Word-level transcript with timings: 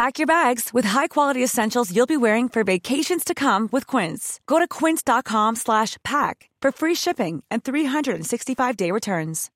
Pack 0.00 0.16
your 0.18 0.26
bags 0.26 0.70
with 0.72 0.86
high-quality 0.86 1.44
essentials 1.44 1.94
you'll 1.94 2.06
be 2.06 2.16
wearing 2.16 2.48
for 2.48 2.64
vacations 2.64 3.22
to 3.22 3.34
come 3.34 3.68
with 3.70 3.86
Quince. 3.86 4.40
Go 4.46 4.58
to 4.58 4.66
quince.com 4.66 5.56
slash 5.56 5.98
pack 6.02 6.48
for 6.62 6.72
free 6.72 6.94
shipping 6.94 7.42
and 7.50 7.62
365-day 7.62 8.92
returns. 8.92 9.50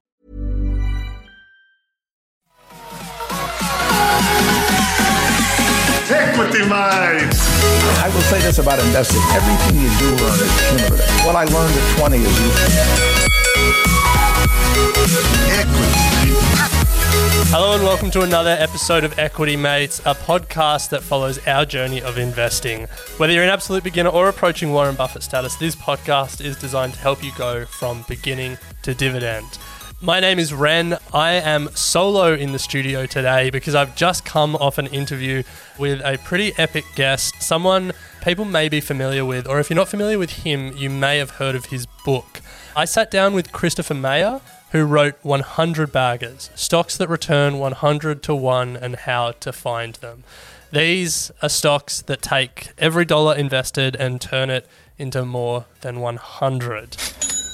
Equity 6.10 6.68
Minds. 6.68 7.40
I 8.04 8.10
will 8.12 8.20
say 8.20 8.42
this 8.42 8.58
about 8.58 8.78
investing. 8.80 9.22
Everything 9.32 9.80
you 9.80 9.88
do 9.98 10.10
learn 10.22 10.40
is 10.40 10.52
cumulative. 10.68 11.24
What 11.24 11.36
I 11.36 11.44
learned 11.44 11.74
at 11.74 11.96
20 11.96 12.18
is 12.18 12.40
useful. 12.44 12.68
Equity. 15.58 16.83
Hello 17.48 17.74
and 17.74 17.82
welcome 17.84 18.10
to 18.10 18.22
another 18.22 18.56
episode 18.58 19.04
of 19.04 19.16
Equity 19.18 19.56
Mates, 19.56 20.00
a 20.00 20.14
podcast 20.14 20.88
that 20.88 21.02
follows 21.02 21.38
our 21.46 21.64
journey 21.64 22.02
of 22.02 22.18
investing. 22.18 22.88
Whether 23.18 23.32
you're 23.32 23.44
an 23.44 23.50
absolute 23.50 23.84
beginner 23.84 24.10
or 24.10 24.28
approaching 24.28 24.72
Warren 24.72 24.96
Buffett 24.96 25.22
status, 25.22 25.54
this 25.54 25.76
podcast 25.76 26.44
is 26.44 26.56
designed 26.56 26.94
to 26.94 26.98
help 26.98 27.22
you 27.22 27.30
go 27.38 27.64
from 27.66 28.04
beginning 28.08 28.58
to 28.82 28.94
dividend. 28.94 29.46
My 30.00 30.20
name 30.20 30.38
is 30.38 30.52
Ren. 30.52 30.98
I 31.14 31.34
am 31.34 31.68
solo 31.74 32.34
in 32.34 32.52
the 32.52 32.58
studio 32.58 33.06
today 33.06 33.48
because 33.50 33.74
I've 33.74 33.94
just 33.94 34.24
come 34.24 34.56
off 34.56 34.76
an 34.76 34.88
interview 34.88 35.44
with 35.78 36.00
a 36.00 36.18
pretty 36.24 36.52
epic 36.58 36.84
guest, 36.94 37.40
someone 37.40 37.92
people 38.24 38.44
may 38.44 38.68
be 38.68 38.80
familiar 38.80 39.24
with, 39.24 39.46
or 39.46 39.60
if 39.60 39.70
you're 39.70 39.76
not 39.76 39.88
familiar 39.88 40.18
with 40.18 40.30
him, 40.30 40.76
you 40.76 40.90
may 40.90 41.18
have 41.18 41.30
heard 41.30 41.54
of 41.54 41.66
his 41.66 41.86
book. 42.04 42.40
I 42.74 42.84
sat 42.84 43.10
down 43.10 43.34
with 43.34 43.52
Christopher 43.52 43.94
Mayer, 43.94 44.40
who 44.74 44.84
wrote 44.84 45.14
100 45.22 45.92
Baggers 45.92 46.50
Stocks 46.56 46.96
that 46.96 47.08
Return 47.08 47.60
100 47.60 48.24
to 48.24 48.34
1 48.34 48.76
and 48.76 48.96
How 48.96 49.30
to 49.30 49.52
Find 49.52 49.94
Them. 49.94 50.24
These 50.72 51.30
are 51.40 51.48
stocks 51.48 52.02
that 52.02 52.20
take 52.20 52.72
every 52.76 53.04
dollar 53.04 53.36
invested 53.36 53.94
and 53.94 54.20
turn 54.20 54.50
it 54.50 54.66
into 54.98 55.24
more 55.24 55.66
than 55.82 56.00
100. 56.00 56.96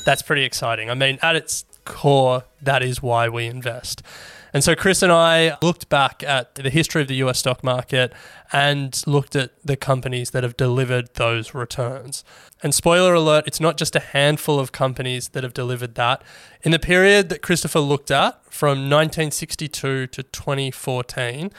That's 0.07 0.23
pretty 0.23 0.45
exciting. 0.45 0.89
I 0.89 0.95
mean, 0.95 1.19
at 1.21 1.36
its 1.36 1.67
core, 1.85 2.45
that 2.63 2.83
is 2.83 3.03
why 3.03 3.29
we 3.29 3.45
invest. 3.45 4.03
And 4.52 4.64
so 4.64 4.74
Chris 4.74 5.02
and 5.02 5.12
I 5.12 5.56
looked 5.62 5.88
back 5.88 6.22
at 6.22 6.55
the 6.56 6.70
history 6.70 7.02
of 7.02 7.08
the 7.08 7.16
US 7.16 7.38
stock 7.38 7.62
market 7.62 8.12
and 8.52 9.00
looked 9.06 9.36
at 9.36 9.50
the 9.64 9.77
companies 9.77 10.30
that 10.30 10.42
have 10.42 10.56
delivered 10.56 11.14
those 11.14 11.55
returns. 11.55 12.24
And 12.62 12.74
spoiler 12.74 13.14
alert, 13.14 13.44
it's 13.46 13.61
not 13.61 13.77
just 13.77 13.94
a 13.96 14.00
handful 14.00 14.58
of 14.58 14.72
companies 14.72 15.28
that 15.28 15.44
have 15.44 15.55
delivered 15.55 15.94
that. 15.94 16.22
In 16.62 16.72
the 16.72 16.78
period 16.78 17.28
that 17.28 17.42
Christopher 17.42 17.80
looked 17.80 18.11
at, 18.11 18.40
from 18.52 18.90
1962 18.90 20.08
to 20.08 20.22
2014, 20.22 21.50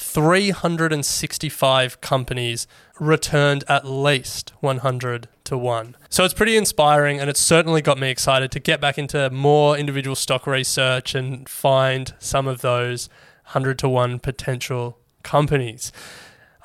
365 0.00 2.00
companies 2.00 2.66
returned 2.98 3.64
at 3.68 3.86
least 3.86 4.52
100 4.60 5.28
to 5.44 5.58
1. 5.58 5.96
So 6.08 6.24
it's 6.24 6.34
pretty 6.34 6.56
inspiring 6.56 7.20
and 7.20 7.28
it's 7.28 7.40
certainly 7.40 7.82
got 7.82 7.98
me 7.98 8.10
excited 8.10 8.50
to 8.52 8.60
get 8.60 8.80
back 8.80 8.98
into 8.98 9.28
more 9.30 9.76
individual 9.76 10.16
stock 10.16 10.46
research 10.46 11.14
and 11.14 11.48
find 11.48 12.14
some 12.18 12.48
of 12.48 12.62
those 12.62 13.08
100 13.46 13.78
to 13.80 13.88
1 13.88 14.20
potential 14.20 14.98
companies. 15.22 15.92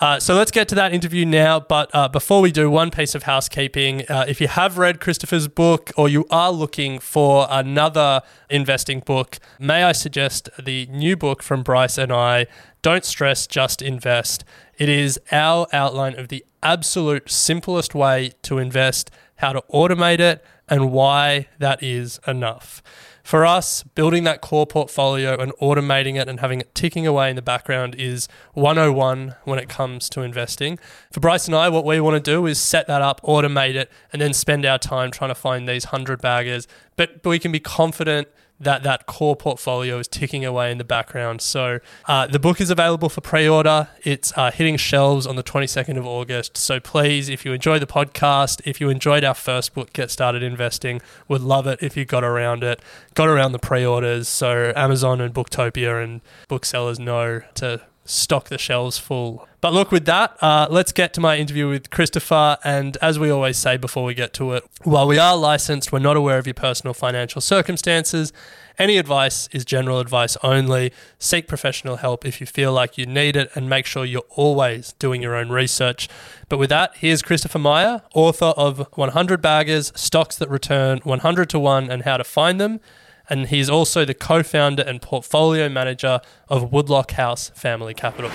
Uh, 0.02 0.20
so 0.20 0.36
let's 0.36 0.52
get 0.52 0.68
to 0.68 0.76
that 0.76 0.94
interview 0.94 1.26
now. 1.26 1.60
But 1.60 1.90
uh, 1.94 2.10
before 2.10 2.42
we 2.42 2.52
do, 2.52 2.70
one 2.70 2.92
piece 2.92 3.16
of 3.16 3.24
housekeeping. 3.24 4.04
Uh, 4.10 4.26
if 4.28 4.42
you 4.42 4.48
have 4.48 4.78
read 4.78 5.00
Christopher's 5.00 5.48
book 5.48 5.92
or 5.96 6.10
you 6.10 6.26
are 6.30 6.52
looking 6.52 7.00
for 7.00 7.48
another 7.50 8.22
investing 8.50 9.00
book, 9.00 9.40
may 9.58 9.84
I 9.84 9.94
suggest 9.94 10.50
the 10.62 10.86
new 10.88 11.16
book 11.16 11.42
from 11.42 11.64
Bryce 11.64 11.98
and 11.98 12.12
I, 12.12 12.48
Don't 12.86 13.04
Stress, 13.04 13.48
Just 13.48 13.82
Invest. 13.82 14.44
It 14.78 14.90
is 14.90 15.20
our 15.32 15.66
outline 15.74 16.20
of 16.20 16.28
the 16.28 16.46
absolute 16.62 17.32
simplest 17.32 17.96
way 17.96 18.34
to 18.44 18.60
invest, 18.60 19.10
how 19.38 19.54
to 19.54 19.64
automate 19.74 20.20
it, 20.20 20.46
and 20.70 20.92
why 20.92 21.48
that 21.58 21.82
is 21.82 22.20
enough. 22.28 22.84
For 23.24 23.44
us, 23.44 23.82
building 23.82 24.24
that 24.26 24.42
core 24.42 24.68
portfolio 24.68 25.36
and 25.36 25.52
automating 25.54 26.22
it 26.22 26.30
and 26.30 26.42
having 26.42 26.62
it 26.62 26.76
ticking 26.76 27.08
away 27.08 27.32
in 27.32 27.36
the 27.36 27.42
background 27.42 27.96
is 27.96 28.28
101 28.54 29.34
when 29.46 29.58
it 29.58 29.68
comes 29.68 30.08
to 30.10 30.22
investing. 30.22 30.78
For 31.12 31.20
Bryce 31.20 31.48
and 31.48 31.56
I, 31.56 31.70
what 31.70 31.86
we 31.86 32.00
want 32.00 32.24
to 32.24 32.32
do 32.32 32.46
is 32.46 32.62
set 32.62 32.86
that 32.86 33.02
up, 33.02 33.20
automate 33.24 33.74
it, 33.74 33.92
and 34.14 34.22
then 34.22 34.32
spend 34.32 34.64
our 34.64 34.78
time 34.78 35.10
trying 35.10 35.32
to 35.32 35.36
find 35.36 35.68
these 35.68 35.86
100 35.86 36.22
baggers. 36.22 36.68
But, 36.98 37.24
but 37.24 37.32
we 37.32 37.40
can 37.40 37.52
be 37.52 37.60
confident 37.60 38.28
that 38.60 38.84
that 38.84 39.06
core 39.06 39.36
portfolio 39.36 40.00
is 40.00 40.08
ticking 40.08 40.46
away 40.46 40.72
in 40.72 40.78
the 40.78 40.84
background. 40.84 41.42
So 41.42 41.80
uh, 42.06 42.28
the 42.28 42.40
book 42.40 42.62
is 42.62 42.70
available 42.70 43.10
for 43.10 43.22
pre-order. 43.22 43.90
It's 44.04 44.32
uh, 44.38 44.52
hitting 44.52 44.78
shelves 44.78 45.28
on 45.28 45.36
the 45.36 45.44
22nd 45.44 45.98
of 45.98 46.06
August. 46.06 46.56
So 46.58 46.80
please, 46.80 47.28
if 47.30 47.46
you 47.46 47.54
enjoy 47.54 47.80
the 47.80 47.88
podcast, 47.88 48.62
if 48.66 48.80
you 48.80 48.90
enjoyed 48.90 49.24
our 49.24 49.34
first 49.34 49.74
book, 49.74 49.92
Get 49.94 50.10
Started 50.10 50.42
Investing, 50.42 51.02
would 51.28 51.42
love 51.42 51.68
it 51.68 51.80
if 51.82 51.98
you 51.98 52.06
got 52.06 52.24
around 52.24 52.64
it, 52.64 52.82
got 53.14 53.28
around 53.28 53.52
the 53.52 53.60
pre-orders. 53.60 54.28
So 54.30 54.72
Amazon 54.76 55.20
and 55.20 55.34
Booktopia 55.34 56.04
and 56.04 56.22
booksellers 56.48 57.00
know 57.00 57.42
to 57.56 57.82
stock 58.06 58.50
the 58.50 58.58
shelves 58.58 58.98
full. 58.98 59.48
But 59.62 59.74
look, 59.74 59.92
with 59.92 60.06
that, 60.06 60.38
uh, 60.42 60.68
let's 60.70 60.92
get 60.92 61.12
to 61.16 61.22
my 61.22 61.38
interview 61.38 61.68
with 61.68 61.90
Christopher. 61.90 62.58
And 62.64 62.98
as 63.02 63.18
we 63.18 63.32
always 63.32 63.58
say 63.58 63.78
before 63.78 64.04
we 64.04 64.14
get 64.14 64.32
to 64.34 64.54
it, 64.54 64.64
while 64.84 65.08
we 65.08 65.18
are 65.18 65.36
licensed, 65.36 65.92
we're 65.92 66.00
not 66.00 66.16
aware 66.16 66.38
of 66.38 66.46
your 66.46 66.54
personal 66.54 66.94
financial 66.94 67.42
circumstances. 67.42 68.32
Any 68.78 68.98
advice 68.98 69.48
is 69.52 69.66
general 69.66 70.00
advice 70.00 70.38
only. 70.44 70.92
Seek 71.18 71.48
professional 71.48 71.96
help 71.96 72.26
if 72.26 72.40
you 72.40 72.46
feel 72.46 72.74
like 72.74 72.98
you 72.98 73.08
need 73.08 73.36
it 73.36 73.50
and 73.56 73.68
make 73.68 73.88
sure 73.88 74.06
you're 74.06 74.24
always 74.32 74.94
doing 75.00 75.22
your 75.22 75.36
own 75.36 75.50
research. 75.50 76.08
But 76.48 76.60
with 76.60 76.70
that, 76.70 76.92
here's 76.98 77.24
Christopher 77.24 77.60
Mayer, 77.60 78.04
author 78.14 78.54
of 78.58 78.88
100 78.94 79.42
Baggers, 79.42 79.92
Stocks 79.96 80.36
That 80.36 80.50
Return 80.50 81.00
100 81.04 81.50
to 81.50 81.60
1 81.60 81.90
and 81.90 82.04
How 82.04 82.18
to 82.18 82.24
Find 82.24 82.62
Them 82.62 82.82
and 83.30 83.48
he's 83.48 83.70
also 83.70 84.06
the 84.06 84.14
co 84.14 84.44
founder 84.44 84.84
and 84.84 85.02
portfolio 85.02 85.70
manager 85.70 86.22
of 86.50 86.72
Woodlock 86.72 87.12
House 87.12 87.50
Family 87.50 87.94
Capital. 87.94 88.32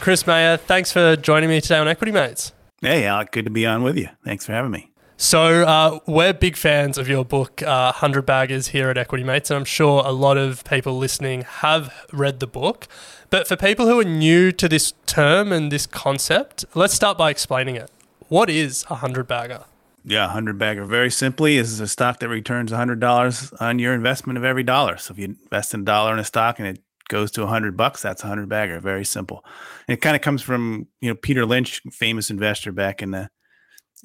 Chris 0.00 0.26
Mayer, 0.26 0.56
thanks 0.56 0.92
for 0.92 1.16
joining 1.16 1.48
me 1.48 1.60
today 1.60 1.78
on 1.78 1.88
Equity 1.88 2.12
Mates. 2.12 2.52
Hey, 2.80 3.04
Alec, 3.04 3.32
good 3.32 3.44
to 3.44 3.50
be 3.50 3.66
on 3.66 3.82
with 3.82 3.96
you. 3.96 4.08
Thanks 4.24 4.46
for 4.46 4.52
having 4.52 4.70
me. 4.70 4.90
So, 5.20 5.64
uh, 5.64 5.98
we're 6.06 6.32
big 6.32 6.56
fans 6.56 6.96
of 6.96 7.08
your 7.08 7.24
book, 7.24 7.60
uh, 7.62 7.90
100 7.90 8.22
Baggers, 8.24 8.68
here 8.68 8.88
at 8.88 8.96
Equity 8.96 9.24
Mates, 9.24 9.50
and 9.50 9.58
I'm 9.58 9.64
sure 9.64 10.04
a 10.06 10.12
lot 10.12 10.36
of 10.36 10.62
people 10.62 10.96
listening 10.96 11.42
have 11.42 11.92
read 12.12 12.38
the 12.38 12.46
book. 12.46 12.86
But 13.28 13.48
for 13.48 13.56
people 13.56 13.86
who 13.86 13.98
are 13.98 14.04
new 14.04 14.52
to 14.52 14.68
this 14.68 14.94
term 15.06 15.52
and 15.52 15.72
this 15.72 15.86
concept, 15.86 16.64
let's 16.74 16.94
start 16.94 17.18
by 17.18 17.30
explaining 17.30 17.74
it. 17.74 17.90
What 18.28 18.48
is 18.48 18.84
a 18.84 18.94
100 18.94 19.26
bagger? 19.26 19.64
Yeah, 20.04 20.26
100 20.26 20.58
bagger. 20.58 20.84
Very 20.84 21.10
simply, 21.10 21.56
is 21.56 21.80
a 21.80 21.88
stock 21.88 22.20
that 22.20 22.28
returns 22.28 22.72
$100 22.72 23.60
on 23.60 23.78
your 23.78 23.94
investment 23.94 24.38
of 24.38 24.44
every 24.44 24.62
dollar. 24.62 24.96
So 24.96 25.12
if 25.12 25.18
you 25.18 25.24
invest 25.26 25.74
in 25.74 25.80
a 25.80 25.84
dollar 25.84 26.12
in 26.12 26.18
a 26.18 26.24
stock 26.24 26.58
and 26.58 26.68
it 26.68 26.82
goes 27.08 27.30
to 27.32 27.42
100 27.42 27.76
bucks, 27.76 28.02
that's 28.02 28.22
a 28.22 28.26
100 28.26 28.48
bagger. 28.48 28.80
Very 28.80 29.04
simple. 29.04 29.44
And 29.86 29.96
it 29.96 30.00
kind 30.00 30.16
of 30.16 30.22
comes 30.22 30.42
from, 30.42 30.86
you 31.00 31.10
know, 31.10 31.14
Peter 31.14 31.44
Lynch, 31.44 31.82
famous 31.90 32.30
investor 32.30 32.72
back 32.72 33.02
in 33.02 33.10
the 33.10 33.28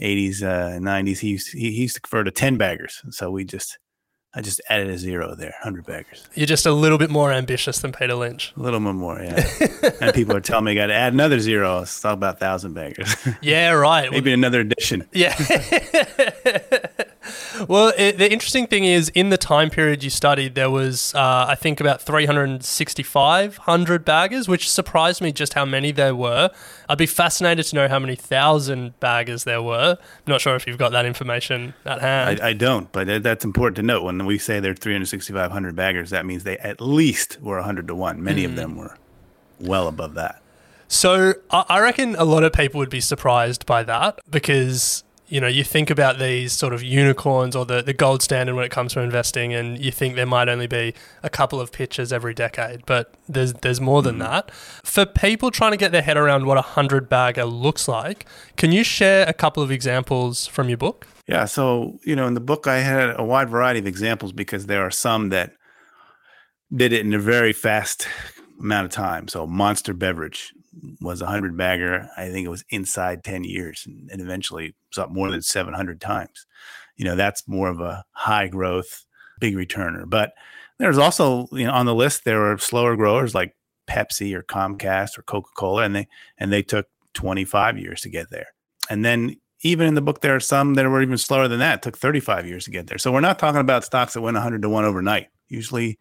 80s, 0.01 0.41
uh, 0.41 0.79
90s. 0.79 1.19
He 1.19 1.29
used, 1.29 1.53
he, 1.53 1.71
he 1.71 1.81
used 1.83 1.95
to 1.95 2.01
refer 2.03 2.23
to 2.23 2.31
10 2.31 2.57
baggers. 2.57 3.01
So 3.11 3.29
we 3.29 3.45
just 3.45 3.77
I 4.35 4.41
just 4.41 4.59
added 4.67 4.89
a 4.89 4.97
zero 4.97 5.35
there, 5.35 5.51
100 5.61 5.85
baggers. 5.85 6.27
You're 6.33 6.47
just 6.47 6.65
a 6.65 6.71
little 6.71 6.97
bit 6.97 7.11
more 7.11 7.31
ambitious 7.31 7.79
than 7.79 7.91
Peter 7.91 8.15
Lynch. 8.15 8.51
A 8.57 8.61
little 8.61 8.79
bit 8.79 8.93
more, 8.93 9.21
yeah. 9.21 9.47
and 10.01 10.11
people 10.13 10.35
are 10.35 10.41
telling 10.41 10.65
me 10.65 10.71
I 10.71 10.75
got 10.75 10.87
to 10.87 10.95
add 10.95 11.13
another 11.13 11.39
zero. 11.39 11.81
It's 11.81 12.01
talk 12.01 12.13
about 12.13 12.35
1,000 12.41 12.73
baggers. 12.73 13.15
Yeah, 13.41 13.69
right. 13.71 14.09
Maybe 14.11 14.33
another 14.33 14.61
addition. 14.61 15.07
Yeah. 15.13 15.35
well, 17.67 17.93
it, 17.97 18.17
the 18.17 18.31
interesting 18.31 18.67
thing 18.67 18.85
is, 18.85 19.09
in 19.09 19.29
the 19.29 19.37
time 19.37 19.69
period 19.69 20.03
you 20.03 20.09
studied, 20.09 20.55
there 20.55 20.69
was, 20.69 21.13
uh, 21.15 21.45
I 21.47 21.55
think, 21.55 21.79
about 21.79 22.01
365 22.01 23.59
baggers, 24.05 24.47
which 24.47 24.69
surprised 24.69 25.21
me 25.21 25.31
just 25.31 25.53
how 25.53 25.65
many 25.65 25.91
there 25.91 26.15
were. 26.15 26.51
I'd 26.89 26.97
be 26.97 27.05
fascinated 27.05 27.65
to 27.67 27.75
know 27.75 27.87
how 27.87 27.99
many 27.99 28.15
thousand 28.15 28.99
baggers 28.99 29.43
there 29.43 29.61
were. 29.61 29.97
I'm 29.99 30.31
not 30.31 30.41
sure 30.41 30.55
if 30.55 30.67
you've 30.67 30.77
got 30.77 30.91
that 30.91 31.05
information 31.05 31.73
at 31.85 32.01
hand. 32.01 32.41
I, 32.41 32.49
I 32.49 32.53
don't, 32.53 32.91
but 32.91 33.23
that's 33.23 33.45
important 33.45 33.75
to 33.77 33.83
note. 33.83 34.03
When 34.03 34.25
we 34.25 34.37
say 34.37 34.59
there 34.59 34.71
are 34.71 34.75
36,500 34.75 35.75
baggers, 35.75 36.09
that 36.09 36.25
means 36.25 36.43
they 36.43 36.57
at 36.59 36.81
least 36.81 37.41
were 37.41 37.57
100 37.57 37.87
to 37.87 37.95
1. 37.95 38.23
Many 38.23 38.43
of 38.43 38.55
them 38.55 38.75
were 38.75 38.97
well 39.59 39.87
above 39.87 40.13
that. 40.15 40.41
So 40.87 41.33
I 41.49 41.65
I 41.69 41.79
reckon 41.79 42.15
a 42.15 42.23
lot 42.23 42.43
of 42.43 42.53
people 42.53 42.77
would 42.77 42.89
be 42.89 43.01
surprised 43.01 43.65
by 43.65 43.83
that 43.83 44.19
because 44.29 45.03
you 45.27 45.39
know 45.41 45.47
you 45.47 45.63
think 45.63 45.89
about 45.89 46.19
these 46.19 46.53
sort 46.53 46.73
of 46.73 46.83
unicorns 46.83 47.55
or 47.55 47.65
the, 47.65 47.81
the 47.81 47.93
gold 47.93 48.21
standard 48.21 48.55
when 48.55 48.65
it 48.65 48.71
comes 48.71 48.93
to 48.93 49.01
investing, 49.01 49.53
and 49.53 49.77
you 49.77 49.91
think 49.91 50.15
there 50.15 50.25
might 50.25 50.49
only 50.49 50.67
be 50.67 50.93
a 51.21 51.29
couple 51.29 51.59
of 51.59 51.71
pitches 51.71 52.11
every 52.11 52.33
decade, 52.33 52.85
but 52.85 53.13
there's 53.27 53.53
there's 53.53 53.81
more 53.81 54.01
than 54.01 54.17
mm. 54.17 54.19
that. 54.19 54.51
For 54.83 55.05
people 55.05 55.51
trying 55.51 55.71
to 55.71 55.77
get 55.77 55.91
their 55.91 56.01
head 56.01 56.17
around 56.17 56.45
what 56.45 56.57
a 56.57 56.61
hundred 56.61 57.09
bagger 57.09 57.45
looks 57.45 57.87
like, 57.87 58.25
can 58.57 58.71
you 58.71 58.83
share 58.83 59.27
a 59.27 59.33
couple 59.33 59.63
of 59.63 59.71
examples 59.71 60.47
from 60.47 60.69
your 60.69 60.77
book? 60.77 61.07
Yeah. 61.27 61.45
So, 61.45 61.99
you 62.03 62.15
know, 62.15 62.27
in 62.27 62.33
the 62.33 62.41
book, 62.41 62.67
I 62.67 62.79
had 62.79 63.17
a 63.17 63.23
wide 63.23 63.49
variety 63.49 63.79
of 63.79 63.87
examples 63.87 64.33
because 64.33 64.65
there 64.65 64.85
are 64.85 64.91
some 64.91 65.29
that 65.29 65.53
did 66.75 66.91
it 66.91 67.05
in 67.05 67.13
a 67.13 67.19
very 67.19 67.53
fast 67.53 68.07
amount 68.59 68.85
of 68.85 68.91
time. 68.91 69.27
So, 69.27 69.47
Monster 69.47 69.93
Beverage 69.93 70.53
was 71.01 71.21
a 71.21 71.25
100 71.25 71.57
bagger. 71.57 72.09
I 72.17 72.29
think 72.29 72.45
it 72.45 72.49
was 72.49 72.65
inside 72.69 73.23
10 73.23 73.43
years 73.43 73.83
and, 73.85 74.09
and 74.11 74.21
eventually 74.21 74.75
was 74.89 74.97
up 74.97 75.11
more 75.11 75.29
than 75.29 75.41
700 75.41 76.01
times. 76.01 76.45
You 76.95 77.05
know, 77.05 77.15
that's 77.15 77.47
more 77.47 77.69
of 77.69 77.79
a 77.79 78.03
high 78.11 78.47
growth, 78.47 79.05
big 79.39 79.55
returner. 79.55 80.09
But 80.09 80.33
there's 80.79 80.97
also, 80.97 81.47
you 81.51 81.65
know, 81.65 81.73
on 81.73 81.85
the 81.85 81.95
list, 81.95 82.25
there 82.25 82.51
are 82.51 82.57
slower 82.57 82.95
growers 82.95 83.35
like 83.35 83.55
Pepsi 83.87 84.33
or 84.33 84.43
Comcast 84.43 85.17
or 85.17 85.23
Coca 85.23 85.49
Cola, 85.55 85.83
and 85.83 85.95
they 85.95 86.07
and 86.37 86.51
they 86.51 86.63
took 86.63 86.87
25 87.13 87.77
years 87.77 88.01
to 88.01 88.09
get 88.09 88.29
there. 88.29 88.47
And 88.89 89.03
then 89.03 89.35
even 89.61 89.87
in 89.87 89.93
the 89.93 90.01
book, 90.01 90.21
there 90.21 90.35
are 90.35 90.41
some 90.41 90.73
that 90.75 90.87
were 90.89 91.01
even 91.01 91.17
slower 91.17 91.47
than 91.47 91.59
that. 91.59 91.81
Took 91.81 91.97
35 91.97 92.47
years 92.47 92.65
to 92.65 92.71
get 92.71 92.87
there. 92.87 92.97
So 92.97 93.11
we're 93.11 93.21
not 93.21 93.39
talking 93.39 93.61
about 93.61 93.85
stocks 93.85 94.13
that 94.13 94.21
went 94.21 94.35
100 94.35 94.61
to 94.61 94.69
1 94.69 94.85
overnight. 94.85 95.27
Usually 95.47 95.97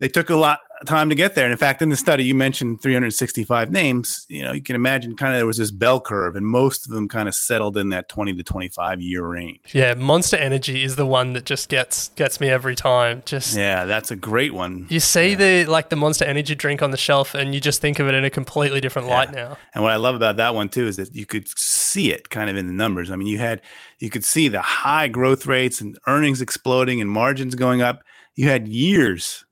they 0.00 0.08
took 0.08 0.30
a 0.30 0.36
lot 0.36 0.58
time 0.84 1.08
to 1.08 1.14
get 1.14 1.34
there. 1.34 1.44
And 1.44 1.52
in 1.52 1.58
fact, 1.58 1.82
in 1.82 1.88
the 1.88 1.96
study, 1.96 2.24
you 2.24 2.34
mentioned 2.34 2.80
365 2.80 3.70
names. 3.70 4.26
You 4.28 4.42
know, 4.42 4.52
you 4.52 4.62
can 4.62 4.76
imagine 4.76 5.16
kind 5.16 5.34
of 5.34 5.38
there 5.38 5.46
was 5.46 5.58
this 5.58 5.70
bell 5.70 6.00
curve, 6.00 6.36
and 6.36 6.46
most 6.46 6.86
of 6.86 6.92
them 6.92 7.08
kind 7.08 7.28
of 7.28 7.34
settled 7.34 7.76
in 7.76 7.90
that 7.90 8.08
20 8.08 8.34
to 8.34 8.42
25 8.42 9.00
year 9.00 9.26
range. 9.26 9.74
Yeah, 9.74 9.94
Monster 9.94 10.36
Energy 10.36 10.82
is 10.82 10.96
the 10.96 11.06
one 11.06 11.32
that 11.34 11.44
just 11.44 11.68
gets 11.68 12.08
gets 12.10 12.40
me 12.40 12.48
every 12.48 12.74
time. 12.74 13.22
Just 13.24 13.56
Yeah, 13.56 13.84
that's 13.84 14.10
a 14.10 14.16
great 14.16 14.54
one. 14.54 14.86
You 14.88 15.00
see 15.00 15.34
the 15.34 15.64
like 15.66 15.90
the 15.90 15.96
Monster 15.96 16.24
Energy 16.24 16.54
drink 16.54 16.82
on 16.82 16.90
the 16.90 16.96
shelf, 16.96 17.34
and 17.34 17.54
you 17.54 17.60
just 17.60 17.80
think 17.80 17.98
of 17.98 18.08
it 18.08 18.14
in 18.14 18.24
a 18.24 18.30
completely 18.30 18.80
different 18.80 19.08
light 19.08 19.32
now. 19.32 19.56
And 19.74 19.82
what 19.82 19.92
I 19.92 19.96
love 19.96 20.14
about 20.14 20.36
that 20.36 20.54
one 20.54 20.68
too 20.68 20.86
is 20.86 20.96
that 20.96 21.14
you 21.14 21.26
could 21.26 21.48
see 21.58 22.12
it 22.12 22.30
kind 22.30 22.50
of 22.50 22.56
in 22.56 22.66
the 22.66 22.72
numbers. 22.72 23.10
I 23.10 23.16
mean, 23.16 23.28
you 23.28 23.38
had 23.38 23.60
you 23.98 24.10
could 24.10 24.24
see 24.24 24.48
the 24.48 24.60
high 24.60 25.08
growth 25.08 25.46
rates 25.46 25.80
and 25.80 25.98
earnings 26.06 26.40
exploding 26.40 27.00
and 27.00 27.10
margins 27.10 27.54
going 27.54 27.82
up. 27.82 28.02
You 28.34 28.48
had 28.48 28.68
years, 28.68 29.44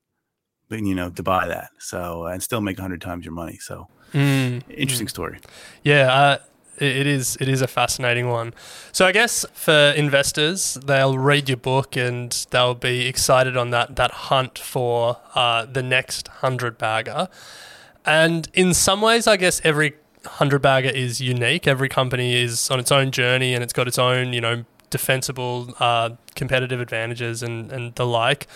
you 0.80 0.94
know, 0.94 1.10
to 1.10 1.22
buy 1.22 1.46
that. 1.48 1.70
So 1.78 2.26
and 2.26 2.42
still 2.42 2.60
make 2.60 2.78
hundred 2.78 3.00
times 3.00 3.24
your 3.24 3.34
money. 3.34 3.58
So 3.58 3.88
interesting 4.14 5.08
story. 5.08 5.38
Yeah, 5.82 6.12
uh, 6.12 6.38
it 6.78 7.06
is. 7.06 7.36
It 7.40 7.48
is 7.48 7.62
a 7.62 7.66
fascinating 7.66 8.28
one. 8.28 8.54
So 8.92 9.06
I 9.06 9.12
guess 9.12 9.44
for 9.52 9.92
investors, 9.96 10.78
they'll 10.84 11.18
read 11.18 11.48
your 11.48 11.58
book 11.58 11.96
and 11.96 12.46
they'll 12.50 12.74
be 12.74 13.06
excited 13.06 13.56
on 13.56 13.70
that 13.70 13.96
that 13.96 14.10
hunt 14.10 14.58
for 14.58 15.18
uh, 15.34 15.66
the 15.66 15.82
next 15.82 16.28
hundred 16.28 16.78
bagger. 16.78 17.28
And 18.04 18.48
in 18.52 18.74
some 18.74 19.00
ways, 19.00 19.26
I 19.26 19.36
guess 19.36 19.60
every 19.64 19.94
hundred 20.24 20.60
bagger 20.60 20.88
is 20.88 21.20
unique. 21.20 21.66
Every 21.66 21.88
company 21.88 22.34
is 22.42 22.70
on 22.70 22.80
its 22.80 22.90
own 22.90 23.10
journey 23.10 23.54
and 23.54 23.62
it's 23.62 23.72
got 23.72 23.86
its 23.86 23.98
own, 23.98 24.32
you 24.32 24.40
know, 24.40 24.64
defensible 24.90 25.74
uh, 25.80 26.10
competitive 26.34 26.80
advantages 26.80 27.42
and, 27.42 27.70
and 27.72 27.94
the 27.94 28.06
like. 28.06 28.46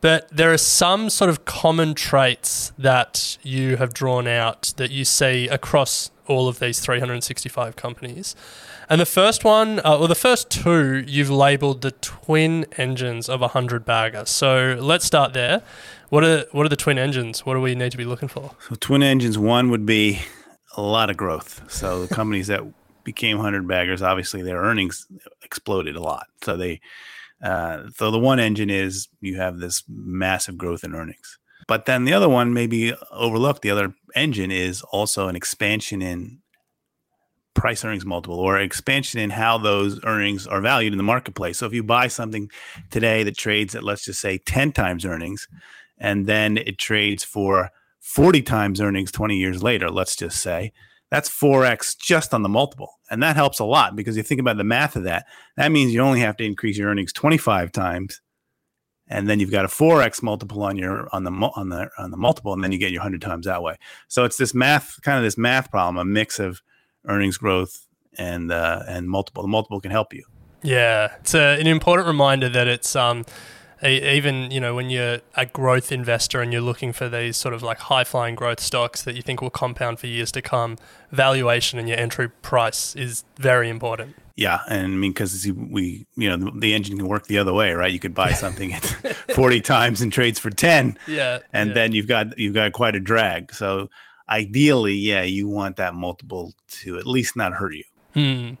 But 0.00 0.28
there 0.30 0.52
are 0.52 0.58
some 0.58 1.08
sort 1.08 1.30
of 1.30 1.44
common 1.44 1.94
traits 1.94 2.72
that 2.78 3.38
you 3.42 3.76
have 3.76 3.94
drawn 3.94 4.26
out 4.26 4.74
that 4.76 4.90
you 4.90 5.04
see 5.04 5.48
across 5.48 6.10
all 6.26 6.48
of 6.48 6.58
these 6.58 6.80
365 6.80 7.76
companies. 7.76 8.34
And 8.88 9.00
the 9.00 9.06
first 9.06 9.44
one, 9.44 9.80
uh, 9.84 9.98
or 9.98 10.08
the 10.08 10.14
first 10.14 10.50
two, 10.50 11.04
you've 11.06 11.30
labeled 11.30 11.82
the 11.82 11.90
twin 11.90 12.66
engines 12.76 13.28
of 13.28 13.40
a 13.40 13.48
100 13.48 13.84
bagger. 13.84 14.24
So 14.26 14.76
let's 14.80 15.04
start 15.04 15.32
there. 15.32 15.62
What 16.10 16.24
are, 16.24 16.44
what 16.52 16.66
are 16.66 16.68
the 16.68 16.76
twin 16.76 16.98
engines? 16.98 17.46
What 17.46 17.54
do 17.54 17.60
we 17.60 17.74
need 17.74 17.92
to 17.92 17.98
be 17.98 18.04
looking 18.04 18.28
for? 18.28 18.52
So 18.68 18.74
twin 18.74 19.02
engines 19.02 19.38
one 19.38 19.70
would 19.70 19.86
be 19.86 20.20
a 20.76 20.82
lot 20.82 21.10
of 21.10 21.16
growth. 21.16 21.62
So 21.70 22.04
the 22.06 22.14
companies 22.14 22.48
that 22.48 22.62
became 23.04 23.38
hundred 23.38 23.66
baggers, 23.66 24.02
obviously 24.02 24.42
their 24.42 24.58
earnings 24.58 25.06
exploded 25.42 25.96
a 25.96 26.02
lot. 26.02 26.26
So 26.42 26.56
they 26.56 26.80
uh, 27.42 27.84
so 27.94 28.10
the 28.10 28.18
one 28.18 28.38
engine 28.38 28.70
is 28.70 29.08
you 29.20 29.36
have 29.36 29.58
this 29.58 29.82
massive 29.88 30.56
growth 30.56 30.84
in 30.84 30.94
earnings. 30.94 31.38
But 31.66 31.86
then 31.86 32.04
the 32.04 32.12
other 32.12 32.28
one 32.28 32.52
maybe 32.52 32.94
overlooked. 33.10 33.62
The 33.62 33.70
other 33.70 33.94
engine 34.14 34.50
is 34.50 34.82
also 34.82 35.28
an 35.28 35.36
expansion 35.36 36.02
in 36.02 36.40
price 37.54 37.84
earnings 37.84 38.04
multiple 38.04 38.38
or 38.38 38.58
expansion 38.58 39.20
in 39.20 39.30
how 39.30 39.56
those 39.58 40.02
earnings 40.04 40.46
are 40.46 40.60
valued 40.60 40.92
in 40.92 40.96
the 40.96 41.04
marketplace. 41.04 41.58
So 41.58 41.66
if 41.66 41.72
you 41.72 41.82
buy 41.82 42.08
something 42.08 42.50
today 42.90 43.22
that 43.22 43.36
trades 43.36 43.74
at 43.74 43.84
let's 43.84 44.04
just 44.04 44.20
say 44.20 44.38
10 44.38 44.72
times 44.72 45.04
earnings 45.04 45.48
and 45.98 46.26
then 46.26 46.58
it 46.58 46.78
trades 46.78 47.22
for 47.22 47.70
40 48.00 48.42
times 48.42 48.80
earnings 48.80 49.12
20 49.12 49.36
years 49.36 49.62
later, 49.62 49.88
let's 49.88 50.16
just 50.16 50.40
say, 50.40 50.72
that's 51.14 51.30
4x 51.30 51.96
just 51.96 52.34
on 52.34 52.42
the 52.42 52.48
multiple. 52.48 52.98
And 53.08 53.22
that 53.22 53.36
helps 53.36 53.60
a 53.60 53.64
lot 53.64 53.94
because 53.94 54.16
you 54.16 54.24
think 54.24 54.40
about 54.40 54.56
the 54.56 54.64
math 54.64 54.96
of 54.96 55.04
that. 55.04 55.26
That 55.56 55.70
means 55.70 55.94
you 55.94 56.00
only 56.00 56.18
have 56.18 56.36
to 56.38 56.44
increase 56.44 56.76
your 56.76 56.88
earnings 56.88 57.12
25 57.12 57.70
times 57.70 58.20
and 59.06 59.28
then 59.28 59.38
you've 59.38 59.52
got 59.52 59.64
a 59.64 59.68
4x 59.68 60.24
multiple 60.24 60.64
on 60.64 60.76
your 60.76 61.08
on 61.12 61.22
the 61.22 61.30
on 61.30 61.68
the 61.68 61.88
on 61.98 62.10
the 62.10 62.16
multiple 62.16 62.52
and 62.52 62.64
then 62.64 62.72
you 62.72 62.78
get 62.78 62.90
your 62.90 62.98
100 62.98 63.22
times 63.22 63.46
that 63.46 63.62
way. 63.62 63.76
So 64.08 64.24
it's 64.24 64.38
this 64.38 64.54
math 64.54 65.00
kind 65.02 65.16
of 65.16 65.22
this 65.22 65.38
math 65.38 65.70
problem, 65.70 65.98
a 65.98 66.04
mix 66.04 66.40
of 66.40 66.60
earnings 67.06 67.36
growth 67.36 67.86
and 68.18 68.50
uh, 68.50 68.82
and 68.88 69.08
multiple. 69.08 69.44
The 69.44 69.48
multiple 69.48 69.80
can 69.80 69.92
help 69.92 70.12
you. 70.12 70.24
Yeah, 70.62 71.14
it's 71.20 71.34
a, 71.34 71.60
an 71.60 71.68
important 71.68 72.08
reminder 72.08 72.48
that 72.48 72.66
it's 72.66 72.96
um, 72.96 73.24
even 73.82 74.50
you 74.50 74.60
know 74.60 74.74
when 74.74 74.90
you're 74.90 75.18
a 75.36 75.46
growth 75.46 75.90
investor 75.92 76.40
and 76.40 76.52
you're 76.52 76.62
looking 76.62 76.92
for 76.92 77.08
these 77.08 77.36
sort 77.36 77.54
of 77.54 77.62
like 77.62 77.78
high 77.78 78.04
flying 78.04 78.34
growth 78.34 78.60
stocks 78.60 79.02
that 79.02 79.14
you 79.14 79.22
think 79.22 79.40
will 79.42 79.50
compound 79.50 79.98
for 79.98 80.06
years 80.06 80.30
to 80.32 80.42
come, 80.42 80.76
valuation 81.10 81.78
and 81.78 81.88
your 81.88 81.98
entry 81.98 82.28
price 82.28 82.94
is 82.96 83.24
very 83.36 83.68
important. 83.68 84.16
Yeah, 84.36 84.60
and 84.68 84.84
I 84.86 84.96
mean 84.96 85.12
because 85.12 85.46
we, 85.46 86.06
you 86.16 86.28
know, 86.28 86.50
the, 86.50 86.58
the 86.58 86.74
engine 86.74 86.96
can 86.98 87.06
work 87.06 87.26
the 87.26 87.38
other 87.38 87.52
way, 87.52 87.72
right? 87.72 87.92
You 87.92 88.00
could 88.00 88.14
buy 88.14 88.32
something 88.32 88.72
at 88.72 88.84
forty 89.34 89.60
times 89.60 90.00
and 90.00 90.12
trades 90.12 90.38
for 90.38 90.50
ten, 90.50 90.98
Yeah, 91.06 91.38
and 91.52 91.68
yeah. 91.68 91.74
then 91.74 91.92
you've 91.92 92.08
got 92.08 92.36
you've 92.38 92.54
got 92.54 92.72
quite 92.72 92.96
a 92.96 93.00
drag. 93.00 93.54
So 93.54 93.90
ideally, 94.28 94.94
yeah, 94.94 95.22
you 95.22 95.48
want 95.48 95.76
that 95.76 95.94
multiple 95.94 96.54
to 96.82 96.98
at 96.98 97.06
least 97.06 97.36
not 97.36 97.52
hurt 97.52 97.74
you. 97.74 97.84
Hmm. 98.14 98.52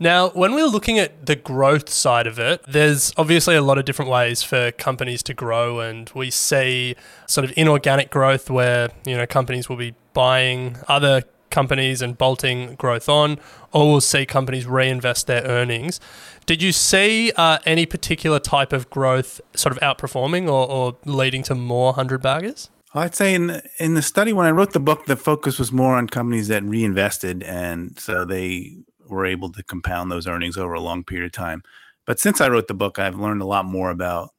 Now, 0.00 0.30
when 0.30 0.54
we're 0.54 0.66
looking 0.66 0.98
at 0.98 1.26
the 1.26 1.34
growth 1.34 1.88
side 1.88 2.26
of 2.28 2.38
it, 2.38 2.62
there's 2.68 3.12
obviously 3.16 3.56
a 3.56 3.62
lot 3.62 3.78
of 3.78 3.84
different 3.84 4.10
ways 4.10 4.42
for 4.42 4.70
companies 4.72 5.22
to 5.24 5.34
grow, 5.34 5.80
and 5.80 6.10
we 6.14 6.30
see 6.30 6.94
sort 7.26 7.44
of 7.44 7.52
inorganic 7.56 8.10
growth 8.10 8.48
where 8.48 8.90
you 9.04 9.16
know 9.16 9.26
companies 9.26 9.68
will 9.68 9.76
be 9.76 9.94
buying 10.12 10.76
other 10.86 11.22
companies 11.50 12.02
and 12.02 12.16
bolting 12.16 12.74
growth 12.74 13.08
on, 13.08 13.38
or 13.72 13.88
we'll 13.88 14.00
see 14.00 14.24
companies 14.26 14.66
reinvest 14.66 15.26
their 15.26 15.42
earnings. 15.42 15.98
Did 16.46 16.62
you 16.62 16.72
see 16.72 17.32
uh, 17.36 17.58
any 17.66 17.86
particular 17.86 18.38
type 18.38 18.72
of 18.72 18.88
growth 18.90 19.40
sort 19.54 19.76
of 19.76 19.80
outperforming 19.82 20.44
or, 20.46 20.68
or 20.68 20.96
leading 21.04 21.42
to 21.44 21.54
more 21.54 21.94
hundred 21.94 22.22
baggers? 22.22 22.70
I'd 22.94 23.14
say 23.14 23.34
in 23.34 23.62
in 23.78 23.94
the 23.94 24.02
study 24.02 24.32
when 24.32 24.46
I 24.46 24.50
wrote 24.50 24.72
the 24.72 24.80
book, 24.80 25.06
the 25.06 25.16
focus 25.16 25.58
was 25.58 25.72
more 25.72 25.96
on 25.96 26.06
companies 26.06 26.48
that 26.48 26.62
reinvested, 26.62 27.42
and 27.42 27.98
so 27.98 28.24
they 28.24 28.76
were 29.08 29.26
able 29.26 29.50
to 29.52 29.62
compound 29.62 30.10
those 30.10 30.26
earnings 30.26 30.56
over 30.56 30.74
a 30.74 30.80
long 30.80 31.04
period 31.04 31.26
of 31.26 31.32
time. 31.32 31.62
But 32.06 32.20
since 32.20 32.40
I 32.40 32.48
wrote 32.48 32.68
the 32.68 32.74
book, 32.74 32.98
I've 32.98 33.18
learned 33.18 33.42
a 33.42 33.46
lot 33.46 33.64
more 33.64 33.90
about 33.90 34.30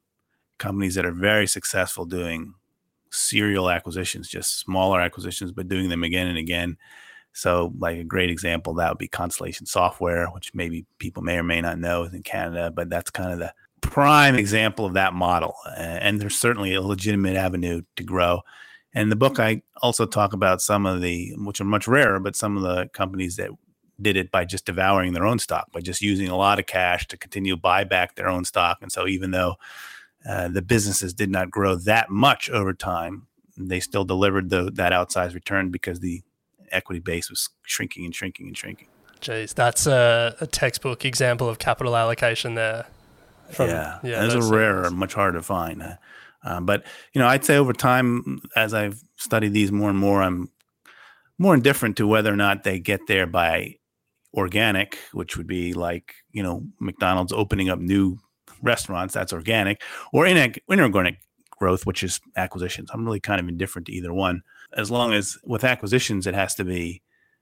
companies 0.58 0.96
that 0.96 1.06
are 1.06 1.12
very 1.12 1.48
successful 1.48 2.06
doing 2.06 2.54
serial 3.12 3.70
acquisitions, 3.70 4.28
just 4.28 4.60
smaller 4.60 5.02
acquisitions, 5.02 5.52
but 5.52 5.68
doing 5.68 5.90
them 5.90 6.04
again 6.04 6.28
and 6.28 6.38
again. 6.38 6.78
So, 7.34 7.74
like 7.78 7.98
a 7.98 8.04
great 8.04 8.30
example, 8.30 8.74
that 8.76 8.90
would 8.90 8.98
be 8.98 9.08
Constellation 9.08 9.66
Software, 9.66 10.28
which 10.28 10.54
maybe 10.54 10.86
people 10.98 11.24
may 11.24 11.38
or 11.38 11.44
may 11.44 11.62
not 11.62 11.80
know 11.80 12.04
is 12.04 12.14
in 12.14 12.24
Canada, 12.24 12.72
but 12.72 12.90
that's 12.90 13.12
kind 13.12 13.32
of 13.32 13.40
the 13.40 13.54
prime 13.82 14.36
example 14.36 14.86
of 14.86 14.94
that 14.94 15.14
model, 15.14 15.56
and 15.78 16.20
there's 16.20 16.38
certainly 16.38 16.74
a 16.74 16.82
legitimate 16.82 17.36
avenue 17.36 17.82
to 17.96 18.04
grow. 18.04 18.42
And 18.94 19.12
the 19.12 19.16
book, 19.16 19.40
I 19.40 19.62
also 19.82 20.06
talk 20.06 20.34
about 20.34 20.62
some 20.62 20.86
of 20.86 21.02
the, 21.02 21.34
which 21.38 21.62
are 21.62 21.66
much 21.66 21.88
rarer, 21.88 22.20
but 22.20 22.36
some 22.36 22.58
of 22.58 22.64
the 22.64 22.90
companies 22.94 23.36
that 23.36 23.52
did 24.02 24.18
it 24.18 24.32
by 24.32 24.46
just 24.46 24.66
devouring 24.66 25.14
their 25.14 25.26
own 25.26 25.40
stock, 25.40 25.72
by 25.72 25.82
just 25.82 26.02
using 26.02 26.30
a 26.30 26.38
lot 26.38 26.60
of 26.60 26.66
cash 26.66 27.08
to 27.08 27.18
continue 27.18 27.54
to 27.54 27.62
buy 27.62 27.84
back 27.84 28.16
their 28.16 28.28
own 28.28 28.46
stock. 28.46 28.80
And 28.82 28.92
so, 28.92 29.08
even 29.08 29.32
though 29.32 29.56
uh, 30.28 30.48
the 30.48 30.62
businesses 30.62 31.14
did 31.14 31.30
not 31.30 31.50
grow 31.50 31.76
that 31.76 32.10
much 32.10 32.50
over 32.50 32.74
time, 32.74 33.28
they 33.58 33.80
still 33.80 34.06
delivered 34.06 34.50
the, 34.50 34.72
that 34.76 34.92
outsized 34.92 35.34
return 35.34 35.70
because 35.70 36.00
the 36.00 36.22
equity 36.72 37.00
base 37.00 37.30
was 37.30 37.50
shrinking 37.64 38.06
and 38.06 38.16
shrinking 38.16 38.48
and 38.48 38.58
shrinking. 38.58 38.88
Jeez, 39.22 39.54
that's 39.54 39.86
a, 39.86 40.36
a 40.40 40.48
textbook 40.48 41.04
example 41.04 41.50
of 41.50 41.60
capital 41.60 41.96
allocation 41.96 42.56
there. 42.56 42.86
From, 43.52 43.70
yeah, 43.70 44.00
yeah, 44.04 44.26
those 44.28 44.36
are 44.36 44.54
rare, 44.54 44.90
much 44.92 45.14
harder 45.14 45.40
to 45.40 45.44
find. 45.44 45.82
Uh, 45.82 45.96
um, 46.44 46.66
but 46.66 46.86
you 47.14 47.20
know, 47.20 47.28
I'd 47.28 47.44
say 47.44 47.58
over 47.58 47.74
time, 47.74 48.42
as 48.56 48.74
I've 48.74 49.02
studied 49.16 49.54
these 49.54 49.72
more 49.72 49.90
and 49.90 49.98
more, 49.98 50.22
I'm 50.22 50.50
more 51.38 51.56
indifferent 51.56 51.98
to 51.98 52.08
whether 52.08 52.32
or 52.32 52.36
not 52.36 52.64
they 52.64 52.80
get 52.80 53.08
there 53.08 53.26
by 53.26 53.76
organic, 54.34 54.98
which 55.14 55.38
would 55.38 55.48
be 55.48 55.74
like 55.74 56.16
you 56.32 56.44
know 56.44 56.64
McDonald's 56.80 57.34
opening 57.34 57.70
up 57.70 57.80
new 57.80 58.18
restaurants. 58.62 59.14
That's 59.14 59.34
organic, 59.34 59.82
or 60.14 60.26
inorganic 60.26 61.20
growth, 61.52 61.86
which 61.86 62.04
is 62.04 62.20
acquisitions. 62.36 62.90
I'm 62.94 63.06
really 63.06 63.20
kind 63.20 63.40
of 63.40 63.48
indifferent 63.48 63.88
to 63.88 63.94
either 63.94 64.14
one. 64.14 64.42
As 64.76 64.90
long 64.90 65.14
as 65.14 65.38
with 65.44 65.64
acquisitions, 65.64 66.28
it 66.28 66.36
has 66.36 66.56
to 66.56 66.64
be 66.64 67.02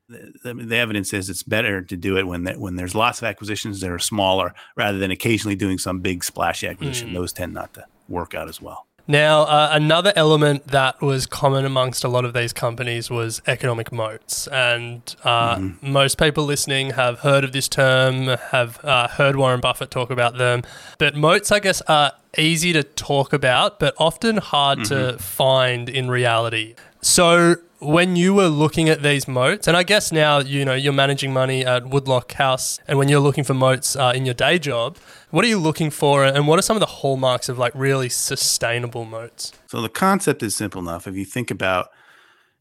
the, 0.10 0.53
the, 0.53 0.75
evidence 0.75 1.13
is 1.13 1.29
it's 1.29 1.44
better 1.44 1.82
to 1.82 1.98
do 1.98 2.17
it 2.17 2.25
when 2.25 2.46
when 2.60 2.75
there's 2.75 2.96
lots 2.96 3.20
of 3.20 3.25
acquisitions 3.25 3.82
that 3.82 3.91
are 3.91 4.00
smaller 4.00 4.53
rather 4.75 4.98
than 4.98 5.12
occasionally 5.12 5.56
doing 5.56 5.77
some 5.77 6.00
big 6.00 6.24
splashy 6.24 6.67
acquisition. 6.67 7.10
Mm. 7.10 7.13
Those 7.13 7.34
tend 7.34 7.53
not 7.53 7.74
to 7.74 7.86
work 8.08 8.34
out 8.34 8.48
as 8.48 8.62
well. 8.62 8.87
Now, 9.08 9.44
uh, 9.44 9.70
another 9.72 10.12
element 10.16 10.68
that 10.68 11.02
was 11.02 11.26
common 11.26 11.66
amongst 11.66 12.04
a 12.04 12.10
lot 12.10 12.26
of 12.26 12.34
these 12.34 12.52
companies 12.52 13.10
was 13.10 13.42
economic 13.48 13.92
moats. 13.92 14.48
And 14.48 15.02
uh, 15.24 15.56
mm-hmm. 15.56 15.92
most 15.92 16.18
people 16.18 16.44
listening 16.44 16.92
have 16.92 17.20
heard 17.20 17.46
of 17.46 17.54
this 17.54 17.70
term, 17.70 18.28
have 18.52 18.84
uh, 18.84 19.08
heard 19.08 19.38
Warren 19.38 19.62
Buffett 19.62 19.92
talk 19.92 20.10
about 20.10 20.38
them. 20.38 20.64
But 20.98 21.16
moats, 21.16 21.52
I 21.54 21.60
guess, 21.60 21.82
are 21.82 22.14
easy 22.38 22.74
to 22.74 22.84
talk 22.84 23.32
about, 23.32 23.80
but 23.80 23.96
often 23.98 24.38
hard 24.38 24.80
mm-hmm. 24.80 25.14
to 25.14 25.18
find 25.20 25.88
in 25.88 26.10
reality. 26.12 26.76
So, 27.02 27.56
when 27.80 28.16
you 28.16 28.34
were 28.34 28.48
looking 28.48 28.90
at 28.90 29.04
these 29.04 29.28
moats, 29.28 29.68
and 29.68 29.78
I 29.78 29.84
guess 29.84 30.12
now 30.12 30.40
you 30.40 30.66
know 30.66 30.74
you're 30.74 30.94
managing 30.94 31.32
money 31.32 31.66
at 31.66 31.84
Woodlock 31.86 32.34
House, 32.34 32.80
and 32.88 32.98
when 32.98 33.10
you're 33.10 33.20
looking 33.20 33.44
for 33.44 33.54
moats 33.54 33.96
uh, 33.96 34.14
in 34.16 34.26
your 34.26 34.34
day 34.34 34.58
job, 34.60 34.98
what 35.30 35.46
are 35.46 35.48
you 35.48 35.60
looking 35.60 35.90
for, 35.90 36.24
and 36.24 36.48
what 36.48 36.58
are 36.58 36.64
some 36.64 36.76
of 36.76 36.82
the 36.82 36.88
hallmarks 36.88 37.50
of 37.50 37.58
like 37.58 37.74
really 37.76 38.10
sustainable 38.10 39.06
moats? 39.06 39.54
So 39.68 39.82
the 39.82 39.90
concept 39.90 40.42
is 40.44 40.56
simple 40.56 40.82
enough. 40.82 41.08
If 41.08 41.16
you 41.16 41.26
think 41.26 41.52
about, 41.52 41.90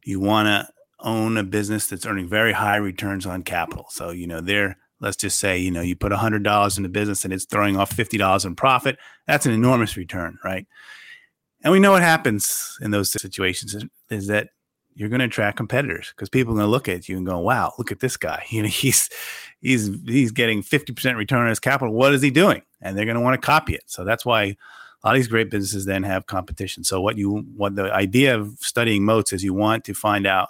you 0.05 0.21
want 0.21 0.47
to 0.47 0.73
own 1.01 1.37
a 1.37 1.45
business 1.45 1.87
that's 1.87 2.07
earning 2.07 2.29
very 2.29 2.53
high 2.53 2.77
returns 2.77 3.27
on 3.27 3.43
capital. 3.43 3.87
So 3.91 4.11
you 4.11 4.27
know 4.27 4.41
they're 4.41 4.77
let's 5.01 5.17
just 5.17 5.39
say 5.39 5.59
you 5.59 5.71
know 5.71 5.83
you 5.83 5.97
put 5.97 6.13
$100 6.13 6.77
in 6.77 6.83
the 6.83 6.89
business 6.89 7.25
and 7.25 7.33
it's 7.33 7.45
throwing 7.45 7.77
off 7.77 7.95
$50 7.95 8.47
in 8.47 8.57
profit 8.57 8.97
that's 9.27 9.45
an 9.47 9.53
enormous 9.53 9.97
return 9.97 10.39
right 10.43 10.67
and 11.63 11.73
we 11.73 11.81
know 11.81 11.93
what 11.93 12.03
happens 12.03 12.79
in 12.81 12.93
those 12.93 13.13
situations 13.13 13.77
is 14.09 14.27
that 14.29 14.49
you're 14.97 15.11
going 15.11 15.21
to 15.21 15.26
attract 15.26 15.59
competitors 15.59 16.12
because 16.17 16.31
people 16.31 16.55
are 16.55 16.57
going 16.57 16.67
to 16.67 16.71
look 16.71 16.88
at 16.88 17.07
you 17.07 17.19
and 17.19 17.26
go, 17.26 17.38
"Wow, 17.38 17.75
look 17.79 17.93
at 17.93 18.00
this 18.00 18.17
guy! 18.17 18.45
You 18.50 18.62
know, 18.62 18.69
he's 18.69 19.11
he's 19.61 19.91
he's 20.07 20.33
getting 20.33 20.62
50% 20.62 21.17
return 21.17 21.43
on 21.43 21.49
his 21.49 21.61
capital. 21.61 21.95
What 21.95 22.15
is 22.15 22.23
he 22.23 22.31
doing?" 22.31 22.62
And 22.81 22.97
they're 22.97 23.05
going 23.05 23.17
to 23.17 23.21
want 23.21 23.41
to 23.41 23.47
copy 23.47 23.75
it. 23.75 23.85
So 23.87 24.05
that's 24.05 24.25
why 24.25 24.43
a 24.43 24.57
lot 25.05 25.15
of 25.15 25.17
these 25.17 25.29
great 25.29 25.50
businesses 25.50 25.85
then 25.85 26.03
have 26.03 26.26
competition. 26.26 26.83
So 26.83 27.00
what 27.00 27.19
you 27.19 27.47
what 27.57 27.76
the 27.76 27.93
idea 27.93 28.38
of 28.38 28.57
studying 28.59 29.05
moats 29.05 29.33
is 29.33 29.45
you 29.45 29.53
want 29.53 29.85
to 29.85 29.95
find 29.95 30.26
out 30.26 30.49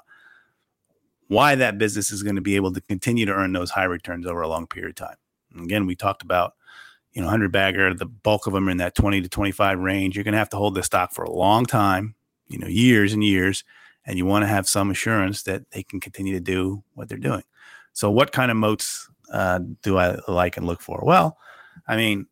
why 1.27 1.57
that 1.57 1.77
business 1.77 2.13
is 2.13 2.23
going 2.23 2.37
to 2.37 2.43
be 2.43 2.55
able 2.55 2.73
to 2.73 2.81
continue 2.81 3.27
to 3.27 3.33
earn 3.33 3.53
those 3.53 3.71
high 3.71 3.85
returns 3.85 4.27
over 4.27 4.43
a 4.43 4.49
long 4.49 4.69
period 4.69 4.91
of 4.91 5.09
time. 5.09 5.17
And 5.53 5.65
again, 5.65 5.87
we 5.87 5.97
talked 5.97 6.23
about 6.23 6.55
you 7.15 7.21
know 7.21 7.27
100 7.27 7.51
bagger, 7.51 7.95
the 7.95 8.07
bulk 8.07 8.47
of 8.47 8.53
them 8.53 8.69
are 8.69 8.71
in 8.71 8.77
that 8.77 8.95
20 8.95 9.23
to 9.23 9.29
25 9.29 9.81
range. 9.81 10.15
You're 10.15 10.25
going 10.25 10.33
to 10.33 10.39
have 10.39 10.51
to 10.51 10.57
hold 10.57 10.77
the 10.77 10.85
stock 10.85 11.13
for 11.13 11.25
a 11.25 11.33
long 11.33 11.67
time, 11.67 12.15
you 12.47 12.59
know, 12.59 12.69
years 12.69 13.13
and 13.13 13.25
years 13.25 13.65
and 14.07 14.17
you 14.17 14.25
want 14.25 14.43
to 14.43 14.49
have 14.49 14.69
some 14.69 14.91
assurance 14.91 15.43
that 15.43 15.71
they 15.73 15.83
can 15.83 16.01
continue 16.01 16.33
to 16.35 16.41
do 16.41 16.83
what 16.95 17.09
they're 17.09 17.19
doing. 17.19 17.43
So, 17.93 18.11
what 18.11 18.33
kind 18.33 18.51
of 18.51 18.57
moats 18.57 19.09
uh, 19.33 19.61
do 19.83 19.99
I 19.99 20.19
like 20.29 20.57
and 20.57 20.67
look 20.67 20.81
for? 20.81 21.03
Well, 21.03 21.39
I 21.89 21.97
mean, 21.97 22.27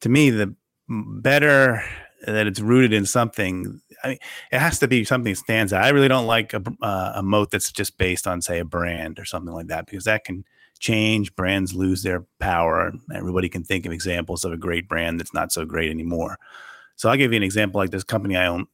to 0.00 0.08
me, 0.08 0.30
the 0.30 0.54
better 0.88 1.82
that 2.26 2.46
it's 2.46 2.60
rooted 2.60 2.92
in 2.92 3.06
something. 3.06 3.80
I 4.02 4.08
mean, 4.08 4.18
it 4.50 4.58
has 4.58 4.78
to 4.80 4.88
be 4.88 5.04
something 5.04 5.32
that 5.32 5.38
stands 5.38 5.72
out. 5.72 5.84
I 5.84 5.90
really 5.90 6.08
don't 6.08 6.26
like 6.26 6.52
a, 6.52 6.62
uh, 6.82 7.12
a 7.16 7.22
moat 7.22 7.50
that's 7.50 7.70
just 7.70 7.98
based 7.98 8.26
on, 8.26 8.42
say, 8.42 8.58
a 8.58 8.64
brand 8.64 9.18
or 9.18 9.24
something 9.24 9.52
like 9.52 9.68
that, 9.68 9.86
because 9.86 10.04
that 10.04 10.24
can 10.24 10.44
change. 10.78 11.34
Brands 11.36 11.74
lose 11.74 12.02
their 12.02 12.24
power. 12.38 12.92
Everybody 13.14 13.48
can 13.48 13.64
think 13.64 13.86
of 13.86 13.92
examples 13.92 14.44
of 14.44 14.52
a 14.52 14.56
great 14.56 14.88
brand 14.88 15.20
that's 15.20 15.34
not 15.34 15.52
so 15.52 15.64
great 15.64 15.90
anymore. 15.90 16.38
So 16.96 17.08
I'll 17.08 17.16
give 17.16 17.32
you 17.32 17.36
an 17.36 17.42
example 17.42 17.80
like 17.80 17.90
this 17.90 18.04
company 18.04 18.36
I 18.36 18.46
own 18.46 18.66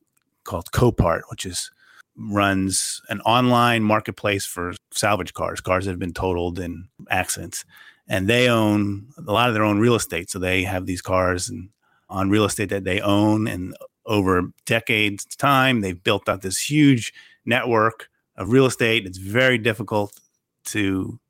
called 0.45 0.71
Copart, 0.73 1.23
which 1.28 1.47
is 1.47 1.71
runs 2.17 3.00
an 3.09 3.21
online 3.23 3.83
marketplace 3.83 4.45
for 4.45 4.75
salvage 4.93 5.33
cars, 5.33 5.61
cars 5.61 5.85
that 5.85 5.93
have 5.93 5.99
been 5.99 6.12
totaled 6.12 6.59
in 6.59 6.88
accidents. 7.09 7.64
And 8.09 8.29
they 8.29 8.49
own 8.49 9.09
a 9.17 9.33
lot 9.33 9.49
of 9.49 9.55
their 9.55 9.64
own 9.64 9.79
real 9.79 9.95
estate. 9.95 10.31
So 10.31 10.38
they 10.38 10.64
have 10.64 10.87
these 10.87 11.02
cars 11.02 11.49
and 11.49 11.71
on 12.09 12.29
real 12.29 12.45
estate 12.45 12.71
that 12.71 12.85
they 12.85 13.00
own. 13.00 13.47
And 13.47 13.75
over 14.05 14.50
decades' 14.67 15.25
time, 15.25 15.81
they've 15.81 16.02
built 16.02 16.29
up 16.29 16.43
this 16.43 16.71
huge 16.71 17.12
network 17.45 18.09
of 18.37 18.50
real 18.50 18.67
estate. 18.67 19.07
It's 19.07 19.19
very 19.19 19.59
difficult 19.59 20.19
to 20.67 21.21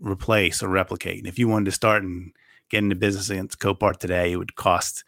replace 0.00 0.62
or 0.62 0.68
replicate. 0.68 1.18
And 1.18 1.26
if 1.26 1.38
you 1.38 1.48
wanted 1.48 1.66
to 1.66 1.72
start 1.72 2.02
and 2.02 2.32
get 2.70 2.78
into 2.78 2.94
business 2.94 3.30
against 3.30 3.58
Copart 3.58 3.98
today, 3.98 4.32
it 4.32 4.36
would 4.36 4.54
cost 4.54 5.04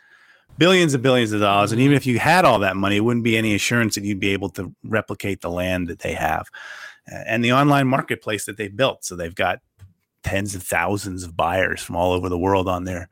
billions 0.58 0.94
and 0.94 1.02
billions 1.02 1.32
of 1.32 1.40
dollars. 1.40 1.72
And 1.72 1.80
even 1.80 1.96
if 1.96 2.06
you 2.06 2.18
had 2.18 2.44
all 2.44 2.58
that 2.60 2.76
money, 2.76 2.96
it 2.96 3.00
wouldn't 3.00 3.24
be 3.24 3.36
any 3.36 3.54
assurance 3.54 3.94
that 3.94 4.04
you'd 4.04 4.20
be 4.20 4.30
able 4.30 4.50
to 4.50 4.74
replicate 4.84 5.40
the 5.40 5.50
land 5.50 5.88
that 5.88 6.00
they 6.00 6.14
have 6.14 6.48
and 7.06 7.44
the 7.44 7.52
online 7.52 7.88
marketplace 7.88 8.46
that 8.46 8.56
they've 8.56 8.74
built. 8.74 9.04
So 9.04 9.16
they've 9.16 9.34
got 9.34 9.60
tens 10.22 10.54
of 10.54 10.62
thousands 10.62 11.24
of 11.24 11.36
buyers 11.36 11.82
from 11.82 11.96
all 11.96 12.12
over 12.12 12.28
the 12.28 12.38
world 12.38 12.68
on 12.68 12.84
their 12.84 13.08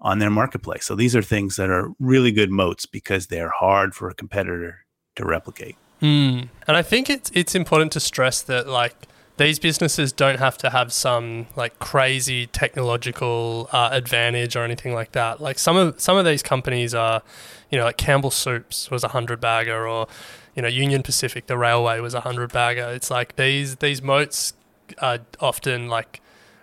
on 0.00 0.20
their 0.20 0.30
marketplace. 0.30 0.84
So 0.84 0.94
these 0.94 1.16
are 1.16 1.22
things 1.22 1.56
that 1.56 1.70
are 1.70 1.90
really 1.98 2.30
good 2.30 2.50
moats 2.50 2.86
because 2.86 3.26
they're 3.26 3.50
hard 3.50 3.94
for 3.94 4.08
a 4.08 4.14
competitor 4.14 4.86
to 5.16 5.24
replicate. 5.24 5.76
Mm. 6.00 6.48
And 6.66 6.76
I 6.76 6.82
think 6.82 7.10
it's 7.10 7.30
it's 7.34 7.54
important 7.54 7.92
to 7.92 8.00
stress 8.00 8.42
that 8.42 8.68
like 8.68 8.94
these 9.38 9.58
businesses 9.58 10.12
don't 10.12 10.38
have 10.38 10.58
to 10.58 10.70
have 10.70 10.92
some 10.92 11.46
like 11.56 11.78
crazy 11.78 12.46
technological 12.46 13.68
uh, 13.72 13.88
advantage 13.92 14.56
or 14.56 14.64
anything 14.64 14.92
like 14.92 15.12
that. 15.12 15.40
Like 15.40 15.58
some 15.58 15.76
of 15.76 15.98
some 16.00 16.16
of 16.16 16.24
these 16.24 16.42
companies 16.42 16.94
are, 16.94 17.22
you 17.70 17.78
know, 17.78 17.84
like 17.84 17.96
Campbell 17.96 18.30
Soups 18.30 18.90
was 18.90 19.04
a 19.04 19.08
hundred 19.08 19.40
bagger, 19.40 19.88
or 19.88 20.08
you 20.54 20.62
know, 20.62 20.68
Union 20.68 21.02
Pacific, 21.02 21.46
the 21.46 21.56
railway 21.56 22.00
was 22.00 22.14
a 22.14 22.20
hundred 22.20 22.52
bagger. 22.52 22.88
It's 22.90 23.10
like 23.10 23.36
these 23.36 23.76
these 23.76 24.02
moats 24.02 24.52
are 25.00 25.20
often 25.40 25.88
like 25.88 26.20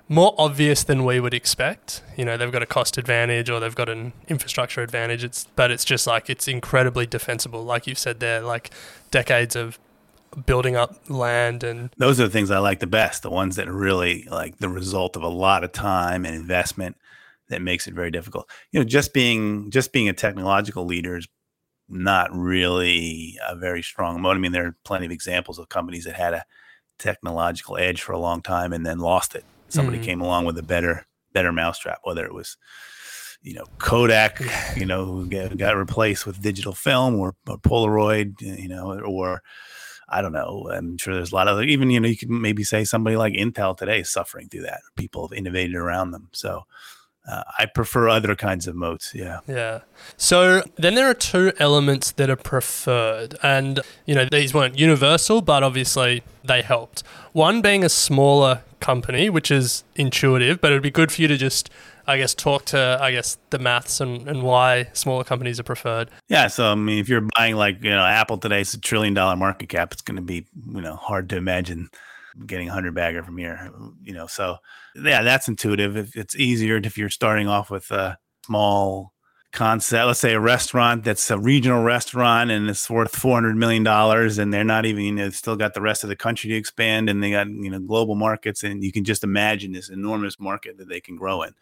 more 0.08 0.36
obvious 0.38 0.84
than 0.84 1.03
we 1.03 1.20
would 1.20 1.34
expect. 1.34 2.03
You 2.15 2.25
know, 2.25 2.38
they've 2.38 2.51
got 2.51 2.62
a 2.62 2.67
cost 2.67 2.98
advantage 2.98 3.50
or 3.50 3.60
they've 3.60 3.74
got 3.74 3.89
an 3.89 4.13
infrastructure 4.27 4.82
advantage. 4.82 5.24
It's 5.24 5.48
but 5.55 5.72
it's 5.72 5.86
just 5.86 6.05
like 6.05 6.29
it's 6.29 6.48
incredibly 6.48 7.08
defensible, 7.08 7.63
like 7.63 7.88
you've 7.88 8.00
said 8.00 8.20
there, 8.20 8.41
like 8.41 8.70
decades 9.12 9.55
of 9.55 9.79
building 10.46 10.75
up 10.75 11.10
land 11.10 11.63
and 11.63 11.89
those 11.98 12.20
are 12.20 12.25
the 12.25 12.30
things 12.30 12.51
I 12.51 12.60
like 12.60 12.80
the 12.80 12.88
best. 12.88 13.24
The 13.24 13.30
ones 13.30 13.56
that 13.56 13.68
are 13.68 13.74
really 13.74 14.27
like 14.30 14.58
the 14.58 14.70
result 14.70 15.15
of 15.15 15.24
a 15.24 15.27
lot 15.27 15.63
of 15.63 15.72
time 15.72 16.25
and 16.25 16.36
investment 16.36 16.98
that 17.50 17.62
makes 17.62 17.88
it 17.88 17.94
very 17.94 18.12
difficult. 18.12 18.50
You 18.72 18.80
know, 18.80 18.86
just 18.86 19.13
being 19.13 19.72
just 19.72 19.94
being 19.94 20.10
a 20.10 20.13
technological 20.13 20.86
leader 20.86 21.18
is 21.18 21.27
not 21.88 22.30
really 22.34 23.38
a 23.48 23.56
very 23.56 23.82
strong 23.82 24.22
moat. 24.22 24.36
I 24.36 24.39
mean, 24.39 24.51
there 24.51 24.68
are 24.68 24.77
plenty 24.84 25.06
of 25.06 25.12
examples 25.12 25.60
of 25.60 25.70
companies 25.70 26.06
that 26.06 26.15
had 26.15 26.34
a 26.34 26.46
technological 26.98 27.77
edge 27.77 28.01
for 28.01 28.13
a 28.13 28.20
long 28.20 28.42
time 28.42 28.74
and 28.74 28.86
then 28.86 29.00
lost 29.00 29.36
it. 29.36 29.46
Somebody 29.70 29.98
mm-hmm. 29.98 30.06
came 30.06 30.22
along 30.22 30.46
with 30.46 30.58
a 30.58 30.63
better 30.63 31.06
better 31.34 31.51
mousetrap, 31.51 32.00
whether 32.04 32.25
it 32.25 32.34
was 32.34 32.58
you 33.42 33.54
know 33.54 33.65
Kodak, 33.77 34.42
you 34.75 34.86
know, 34.86 35.06
who 35.06 35.27
got 35.56 35.77
replaced 35.77 36.25
with 36.25 36.42
digital 36.42 36.74
film 36.74 37.15
or, 37.15 37.36
or 37.48 37.58
Polaroid, 37.58 38.42
you 38.42 38.68
know, 38.68 39.00
or 39.00 39.42
I 40.08 40.22
don't 40.22 40.34
know. 40.34 40.70
I'm 40.72 40.98
sure 40.98 41.14
there's 41.14 41.32
a 41.32 41.36
lot 41.36 41.48
of 41.48 41.62
even 41.64 41.90
you 41.90 42.00
know 42.00 42.08
you 42.08 42.18
could 42.18 42.30
maybe 42.30 42.64
say 42.64 42.84
somebody 42.84 43.18
like 43.18 43.34
Intel 43.34 43.76
today 43.78 44.00
is 44.00 44.10
suffering 44.12 44.50
through 44.50 44.64
that. 44.64 44.82
People 44.96 45.28
have 45.28 45.38
innovated 45.38 45.76
around 45.76 46.12
them, 46.12 46.30
so. 46.32 46.66
Uh, 47.28 47.42
I 47.58 47.66
prefer 47.66 48.08
other 48.08 48.36
kinds 48.36 48.68
of 48.68 48.76
moats. 48.76 49.16
Yeah. 49.16 49.40
Yeah. 49.48 49.80
So 50.16 50.62
then 50.76 50.94
there 50.94 51.10
are 51.10 51.16
two 51.16 51.54
elements 51.58 52.12
that 52.12 52.30
are 52.30 52.36
preferred. 52.36 53.36
And, 53.42 53.80
you 54.06 54.14
know, 54.14 54.28
these 54.32 54.54
weren't 54.54 54.78
universal, 54.78 55.42
but 55.42 55.64
obviously 55.64 56.22
they 56.44 56.62
helped. 56.62 57.02
One 57.34 57.64
being 57.64 57.84
a 57.84 57.90
smaller 57.90 58.62
company, 58.80 59.32
which 59.32 59.50
is 59.50 59.84
intuitive, 59.96 60.62
but 60.62 60.72
it 60.72 60.76
would 60.76 60.84
be 60.84 60.92
good 60.92 61.12
for 61.12 61.20
you 61.24 61.28
to 61.28 61.36
just, 61.36 61.72
I 62.08 62.18
guess, 62.18 62.34
talk 62.34 62.66
to, 62.66 62.98
I 63.02 63.12
guess, 63.12 63.38
the 63.50 63.60
maths 63.60 64.00
and, 64.00 64.28
and 64.28 64.44
why 64.44 64.90
smaller 64.94 65.24
companies 65.24 65.60
are 65.60 65.64
preferred. 65.64 66.10
Yeah, 66.30 66.48
so 66.48 66.72
I 66.72 66.76
mean, 66.76 67.00
if 67.00 67.10
you're 67.10 67.28
buying 67.36 67.56
like 67.56 67.84
you 67.84 67.90
know 67.90 68.04
Apple 68.04 68.38
today, 68.38 68.62
it's 68.62 68.74
a 68.74 68.80
trillion 68.80 69.14
dollar 69.14 69.36
market 69.36 69.70
cap. 69.70 69.94
It's 69.94 70.02
going 70.02 70.18
to 70.18 70.22
be 70.22 70.46
you 70.72 70.82
know 70.82 70.96
hard 70.96 71.30
to 71.30 71.38
imagine 71.38 71.90
getting 72.46 72.70
a 72.70 72.74
hundred 72.74 72.94
bagger 72.94 73.24
from 73.24 73.38
here. 73.38 73.72
You 74.04 74.14
know, 74.14 74.28
so 74.28 74.58
yeah, 74.96 75.24
that's 75.24 75.48
intuitive. 75.48 76.16
It's 76.16 76.36
easier 76.36 76.78
if 76.78 76.98
you're 76.98 77.10
starting 77.10 77.48
off 77.48 77.70
with 77.70 77.90
a 77.92 78.18
small 78.46 79.14
concept, 79.56 80.06
let's 80.06 80.20
say 80.20 80.34
a 80.34 80.40
restaurant 80.40 81.04
that's 81.04 81.32
a 81.32 81.40
regional 81.40 81.82
restaurant 81.82 82.52
and 82.52 82.70
it's 82.70 82.90
worth 82.90 83.16
four 83.16 83.34
hundred 83.34 83.56
million 83.56 83.84
dollars, 83.84 84.38
and 84.38 84.54
they're 84.54 84.64
not 84.64 84.86
even 84.86 85.04
you 85.04 85.12
know 85.12 85.30
still 85.32 85.56
got 85.56 85.74
the 85.74 85.82
rest 85.82 86.04
of 86.04 86.10
the 86.10 86.16
country 86.16 86.50
to 86.50 86.56
expand, 86.56 87.10
and 87.10 87.24
they 87.24 87.32
got 87.32 87.48
you 87.48 87.70
know 87.70 87.80
global 87.80 88.16
markets, 88.16 88.64
and 88.64 88.84
you 88.84 88.92
can 88.92 89.04
just 89.04 89.24
imagine 89.24 89.72
this 89.72 89.90
enormous 89.90 90.40
market 90.40 90.78
that 90.78 90.90
they 90.90 91.02
can 91.02 91.16
grow 91.16 91.42
in. 91.42 91.54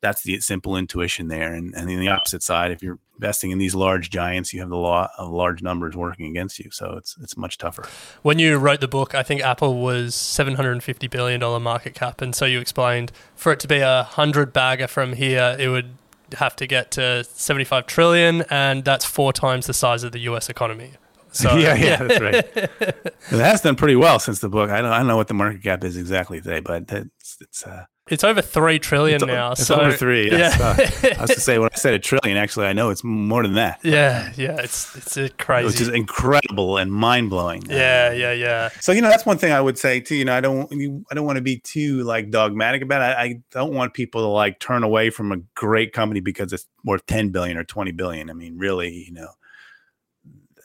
That's 0.00 0.22
the 0.22 0.40
simple 0.40 0.76
intuition 0.76 1.28
there, 1.28 1.52
and 1.52 1.74
and 1.74 1.88
the 1.88 2.08
opposite 2.08 2.42
side, 2.42 2.72
if 2.72 2.82
you're 2.82 2.98
investing 3.16 3.50
in 3.50 3.58
these 3.58 3.74
large 3.74 4.10
giants, 4.10 4.52
you 4.52 4.60
have 4.60 4.68
the 4.68 4.76
law 4.76 5.08
of 5.16 5.30
large 5.30 5.62
numbers 5.62 5.96
working 5.96 6.26
against 6.26 6.58
you, 6.58 6.70
so 6.70 6.94
it's 6.96 7.16
it's 7.22 7.36
much 7.36 7.58
tougher. 7.58 7.86
When 8.22 8.38
you 8.38 8.56
wrote 8.58 8.80
the 8.80 8.88
book, 8.88 9.14
I 9.14 9.22
think 9.22 9.42
Apple 9.42 9.80
was 9.80 10.14
seven 10.14 10.54
hundred 10.54 10.72
and 10.72 10.82
fifty 10.82 11.06
billion 11.06 11.40
dollar 11.40 11.60
market 11.60 11.94
cap, 11.94 12.20
and 12.20 12.34
so 12.34 12.44
you 12.44 12.60
explained 12.60 13.12
for 13.34 13.52
it 13.52 13.60
to 13.60 13.68
be 13.68 13.78
a 13.78 14.02
hundred 14.02 14.52
bagger 14.52 14.86
from 14.86 15.12
here, 15.14 15.56
it 15.58 15.68
would 15.68 15.96
have 16.34 16.56
to 16.56 16.66
get 16.66 16.90
to 16.92 17.24
75 17.24 17.86
trillion 17.86 18.42
and 18.50 18.84
that's 18.84 19.04
four 19.04 19.32
times 19.32 19.66
the 19.66 19.74
size 19.74 20.02
of 20.02 20.12
the 20.12 20.20
US 20.20 20.48
economy. 20.48 20.92
So, 21.32 21.56
yeah, 21.56 21.74
yeah, 21.74 21.96
that's 21.96 22.20
right. 22.20 22.34
it 22.80 23.14
has 23.30 23.60
done 23.60 23.76
pretty 23.76 23.96
well 23.96 24.18
since 24.18 24.40
the 24.40 24.48
book. 24.48 24.70
I 24.70 24.80
don't, 24.80 24.90
I 24.90 24.98
don't 24.98 25.06
know 25.06 25.16
what 25.16 25.28
the 25.28 25.34
market 25.34 25.62
cap 25.62 25.84
is 25.84 25.96
exactly 25.96 26.40
today, 26.40 26.60
but 26.60 26.90
it's 26.90 27.36
it's 27.40 27.66
uh, 27.66 27.84
it's 28.08 28.22
over 28.22 28.40
three 28.40 28.78
trillion 28.78 29.16
it's, 29.16 29.26
now. 29.26 29.52
It's 29.52 29.66
so, 29.66 29.80
over 29.80 29.92
three. 29.92 30.30
Yeah. 30.30 30.56
Yeah. 31.02 31.14
I 31.18 31.22
was 31.22 31.30
to 31.30 31.40
say 31.40 31.58
when 31.58 31.68
I 31.72 31.76
said 31.76 31.94
a 31.94 31.98
trillion, 31.98 32.36
actually, 32.36 32.66
I 32.66 32.72
know 32.72 32.90
it's 32.90 33.02
more 33.02 33.42
than 33.42 33.54
that. 33.54 33.80
Yeah, 33.82 34.32
yeah, 34.36 34.56
it's 34.60 35.16
it's 35.16 35.34
crazy, 35.38 35.66
which 35.66 35.80
is 35.80 35.88
incredible 35.88 36.76
and 36.76 36.92
mind 36.92 37.30
blowing. 37.30 37.64
Yeah, 37.68 38.12
yeah, 38.12 38.32
yeah. 38.32 38.68
So 38.80 38.92
you 38.92 39.00
know 39.00 39.08
that's 39.08 39.26
one 39.26 39.38
thing 39.38 39.52
I 39.52 39.60
would 39.60 39.78
say 39.78 40.00
too. 40.00 40.14
You 40.14 40.24
know, 40.24 40.34
I 40.34 40.40
don't 40.40 40.72
I 41.10 41.14
don't 41.14 41.26
want 41.26 41.36
to 41.36 41.42
be 41.42 41.58
too 41.58 42.04
like 42.04 42.30
dogmatic 42.30 42.82
about 42.82 43.02
it. 43.02 43.16
I 43.18 43.40
don't 43.50 43.74
want 43.74 43.94
people 43.94 44.20
to 44.22 44.28
like 44.28 44.60
turn 44.60 44.84
away 44.84 45.10
from 45.10 45.32
a 45.32 45.38
great 45.54 45.92
company 45.92 46.20
because 46.20 46.52
it's 46.52 46.66
worth 46.84 47.04
ten 47.06 47.30
billion 47.30 47.56
or 47.56 47.64
twenty 47.64 47.92
billion. 47.92 48.30
I 48.30 48.34
mean, 48.34 48.56
really, 48.58 48.92
you 48.92 49.12
know 49.12 49.30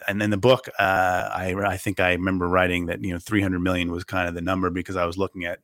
and 0.07 0.21
in 0.21 0.31
the 0.31 0.37
book, 0.37 0.67
uh, 0.79 1.29
I 1.31 1.53
I 1.65 1.77
think 1.77 1.99
I 1.99 2.13
remember 2.13 2.47
writing 2.47 2.87
that 2.87 3.03
you 3.03 3.13
know 3.13 3.19
300 3.19 3.59
million 3.59 3.91
was 3.91 4.03
kind 4.03 4.27
of 4.27 4.33
the 4.33 4.41
number 4.41 4.69
because 4.69 4.95
I 4.95 5.05
was 5.05 5.17
looking 5.17 5.45
at 5.45 5.59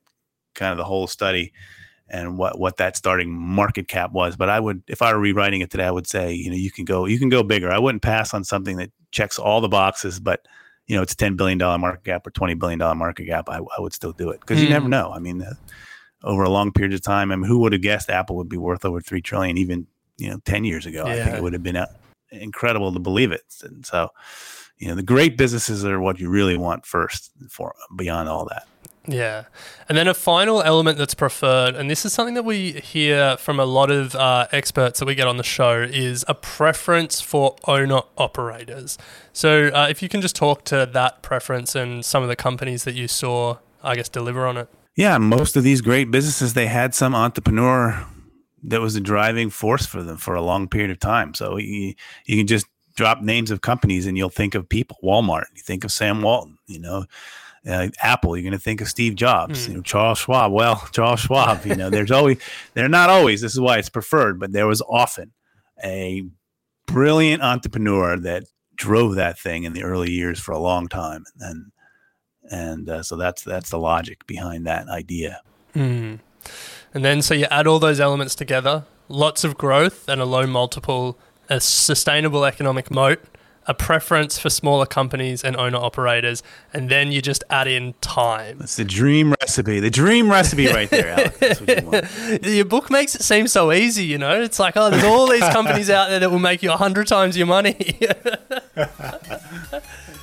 kind 0.58 0.72
of 0.72 0.78
the 0.78 0.84
whole 0.84 1.06
study 1.06 1.52
and 2.10 2.38
what 2.38 2.58
what 2.58 2.78
that 2.78 2.96
starting 2.96 3.30
market 3.30 3.88
cap 3.88 4.12
was. 4.12 4.36
But 4.36 4.48
I 4.48 4.60
would, 4.60 4.82
if 4.88 5.02
I 5.02 5.12
were 5.12 5.20
rewriting 5.20 5.60
it 5.60 5.70
today, 5.70 5.84
I 5.84 5.90
would 5.90 6.06
say 6.06 6.32
you 6.32 6.50
know 6.50 6.56
you 6.56 6.70
can 6.70 6.84
go 6.84 7.06
you 7.06 7.18
can 7.18 7.28
go 7.28 7.42
bigger. 7.42 7.70
I 7.70 7.78
wouldn't 7.78 8.02
pass 8.02 8.34
on 8.34 8.44
something 8.44 8.76
that 8.78 8.90
checks 9.10 9.38
all 9.38 9.60
the 9.60 9.68
boxes, 9.68 10.20
but 10.20 10.46
you 10.86 10.96
know 10.96 11.02
it's 11.02 11.12
a 11.12 11.16
10 11.16 11.36
billion 11.36 11.58
dollar 11.58 11.78
market 11.78 12.04
cap 12.04 12.26
or 12.26 12.30
20 12.30 12.54
billion 12.54 12.78
dollar 12.78 12.94
market 12.94 13.26
cap. 13.26 13.48
I, 13.48 13.58
I 13.58 13.80
would 13.80 13.92
still 13.92 14.12
do 14.12 14.30
it 14.30 14.40
because 14.40 14.58
mm. 14.58 14.64
you 14.64 14.68
never 14.68 14.84
hmm. 14.84 14.90
know. 14.90 15.12
I 15.12 15.18
mean. 15.18 15.42
Uh, 15.42 15.54
over 16.24 16.42
a 16.42 16.50
long 16.50 16.72
period 16.72 16.92
of 16.92 17.00
time, 17.00 17.30
I 17.30 17.36
mean, 17.36 17.48
who 17.48 17.60
would 17.60 17.72
have 17.72 17.80
guessed 17.80 18.10
Apple 18.10 18.34
would 18.38 18.48
be 18.48 18.56
worth 18.56 18.84
over 18.84 19.00
three 19.00 19.22
trillion 19.22 19.56
even 19.56 19.86
you 20.16 20.28
know 20.28 20.40
ten 20.44 20.64
years 20.64 20.84
ago? 20.84 21.06
Yeah. 21.06 21.12
I 21.12 21.16
think 21.24 21.36
it 21.36 21.42
would 21.44 21.52
have 21.52 21.62
been 21.62 21.76
uh, 21.76 21.86
incredible 22.30 22.92
to 22.92 22.98
believe 22.98 23.32
it. 23.32 23.42
And 23.62 23.84
so, 23.84 24.10
you 24.78 24.88
know, 24.88 24.94
the 24.94 25.02
great 25.02 25.36
businesses 25.36 25.84
are 25.84 26.00
what 26.00 26.18
you 26.18 26.28
really 26.28 26.56
want 26.56 26.86
first 26.86 27.30
for 27.50 27.74
beyond 27.96 28.28
all 28.28 28.46
that. 28.46 28.66
Yeah. 29.08 29.44
And 29.88 29.96
then 29.96 30.06
a 30.06 30.14
final 30.14 30.62
element 30.62 30.98
that's 30.98 31.14
preferred, 31.14 31.74
and 31.74 31.90
this 31.90 32.04
is 32.04 32.12
something 32.12 32.34
that 32.34 32.44
we 32.44 32.72
hear 32.72 33.38
from 33.38 33.58
a 33.58 33.64
lot 33.64 33.90
of 33.90 34.14
uh, 34.14 34.46
experts 34.52 35.00
that 35.00 35.06
we 35.06 35.14
get 35.14 35.26
on 35.26 35.38
the 35.38 35.42
show, 35.42 35.80
is 35.80 36.24
a 36.28 36.34
preference 36.34 37.20
for 37.20 37.56
owner 37.66 38.02
operators. 38.18 38.98
So 39.32 39.68
uh, 39.68 39.86
if 39.88 40.02
you 40.02 40.10
can 40.10 40.20
just 40.20 40.36
talk 40.36 40.64
to 40.66 40.88
that 40.92 41.22
preference 41.22 41.74
and 41.74 42.04
some 42.04 42.22
of 42.22 42.28
the 42.28 42.36
companies 42.36 42.84
that 42.84 42.94
you 42.94 43.08
saw, 43.08 43.58
I 43.82 43.94
guess, 43.96 44.10
deliver 44.10 44.46
on 44.46 44.58
it. 44.58 44.68
Yeah, 44.94 45.16
most 45.16 45.56
of 45.56 45.62
these 45.62 45.80
great 45.80 46.10
businesses, 46.10 46.52
they 46.52 46.66
had 46.66 46.94
some 46.94 47.14
entrepreneur 47.14 48.04
that 48.64 48.80
was 48.80 48.94
a 48.94 49.00
driving 49.00 49.48
force 49.48 49.86
for 49.86 50.02
them 50.02 50.18
for 50.18 50.34
a 50.34 50.42
long 50.42 50.68
period 50.68 50.90
of 50.90 50.98
time. 50.98 51.32
So 51.32 51.56
you, 51.56 51.94
you 52.26 52.36
can 52.36 52.46
just 52.46 52.66
drop 52.96 53.22
names 53.22 53.50
of 53.50 53.60
companies 53.60 54.06
and 54.06 54.18
you'll 54.18 54.28
think 54.28 54.54
of 54.54 54.68
people. 54.68 54.98
Walmart, 55.02 55.44
you 55.54 55.62
think 55.62 55.84
of 55.84 55.92
Sam 55.92 56.20
Walton, 56.20 56.58
you 56.66 56.80
know, 56.80 57.06
uh, 57.68 57.88
Apple, 58.02 58.36
you're 58.36 58.42
going 58.42 58.52
to 58.52 58.58
think 58.58 58.80
of 58.80 58.88
Steve 58.88 59.14
Jobs, 59.14 59.66
mm. 59.66 59.68
you 59.68 59.74
know, 59.76 59.82
Charles 59.82 60.18
Schwab. 60.18 60.52
Well, 60.52 60.88
Charles 60.92 61.20
Schwab, 61.20 61.64
you 61.66 61.76
know, 61.76 61.90
there's 61.90 62.10
always, 62.10 62.38
they're 62.74 62.88
not 62.88 63.10
always, 63.10 63.40
this 63.40 63.52
is 63.52 63.60
why 63.60 63.78
it's 63.78 63.90
preferred, 63.90 64.40
but 64.40 64.52
there 64.52 64.66
was 64.66 64.82
often 64.82 65.32
a 65.84 66.24
brilliant 66.86 67.42
entrepreneur 67.42 68.16
that 68.16 68.44
drove 68.74 69.16
that 69.16 69.38
thing 69.38 69.64
in 69.64 69.74
the 69.74 69.82
early 69.82 70.10
years 70.10 70.40
for 70.40 70.52
a 70.52 70.58
long 70.58 70.88
time. 70.88 71.24
And, 71.40 71.72
and 72.50 72.88
uh, 72.88 73.02
so 73.02 73.16
that's, 73.16 73.42
that's 73.42 73.70
the 73.70 73.78
logic 73.78 74.26
behind 74.26 74.66
that 74.66 74.88
idea. 74.88 75.42
Mm. 75.74 76.20
And 76.94 77.04
then 77.04 77.20
so 77.20 77.34
you 77.34 77.46
add 77.50 77.66
all 77.66 77.78
those 77.78 78.00
elements 78.00 78.34
together, 78.34 78.84
lots 79.08 79.44
of 79.44 79.58
growth 79.58 80.08
and 80.08 80.20
a 80.20 80.24
low 80.24 80.46
multiple, 80.46 81.18
a 81.50 81.60
sustainable 81.60 82.44
economic 82.44 82.90
moat, 82.90 83.20
a 83.68 83.74
preference 83.74 84.38
for 84.38 84.48
smaller 84.48 84.86
companies 84.86 85.44
and 85.44 85.54
owner 85.56 85.76
operators, 85.76 86.42
and 86.72 86.88
then 86.88 87.12
you 87.12 87.20
just 87.20 87.44
add 87.50 87.68
in 87.68 87.94
time. 88.00 88.58
That's 88.58 88.76
the 88.76 88.84
dream 88.84 89.34
recipe. 89.40 89.78
The 89.78 89.90
dream 89.90 90.30
recipe 90.30 90.66
right 90.68 90.88
there, 90.88 91.08
Alec. 91.10 92.42
you 92.42 92.50
Your 92.50 92.64
book 92.64 92.90
makes 92.90 93.14
it 93.14 93.22
seem 93.22 93.46
so 93.46 93.70
easy, 93.70 94.06
you 94.06 94.16
know? 94.16 94.40
It's 94.40 94.58
like, 94.58 94.76
oh, 94.76 94.90
there's 94.90 95.04
all 95.04 95.28
these 95.28 95.46
companies 95.50 95.90
out 95.90 96.08
there 96.08 96.18
that 96.18 96.30
will 96.30 96.38
make 96.38 96.62
you 96.62 96.70
100 96.70 97.06
times 97.06 97.36
your 97.36 97.46
money. 97.46 97.98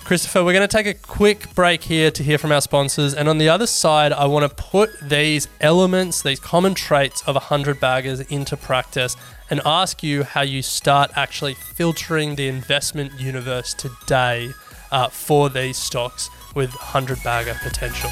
Christopher, 0.06 0.44
we're 0.44 0.54
going 0.54 0.68
to 0.68 0.72
take 0.72 0.86
a 0.86 0.94
quick 0.94 1.56
break 1.56 1.82
here 1.82 2.12
to 2.12 2.22
hear 2.22 2.38
from 2.38 2.52
our 2.52 2.62
sponsors. 2.62 3.16
And 3.16 3.28
on 3.28 3.40
the 3.40 3.50
other 3.50 3.66
side, 3.66 4.14
I 4.14 4.28
want 4.28 4.48
to 4.48 4.64
put 4.64 4.92
these 5.02 5.48
elements, 5.60 6.22
these 6.22 6.40
common 6.40 6.76
traits 6.76 7.24
of 7.24 7.34
100 7.34 7.80
baggers 7.80 8.20
into 8.20 8.56
practice 8.56 9.18
and 9.50 9.62
ask 9.66 10.04
you 10.04 10.22
how 10.22 10.42
you 10.42 10.62
start 10.62 11.10
actually 11.16 11.56
filtering 11.56 12.36
the 12.36 12.48
investment 12.48 13.20
universe 13.20 13.74
today 13.74 14.52
uh, 14.92 15.08
for 15.08 15.50
these 15.50 15.76
stocks 15.76 16.30
with 16.54 16.70
100 16.70 17.24
bagger 17.24 17.56
potential. 17.64 18.12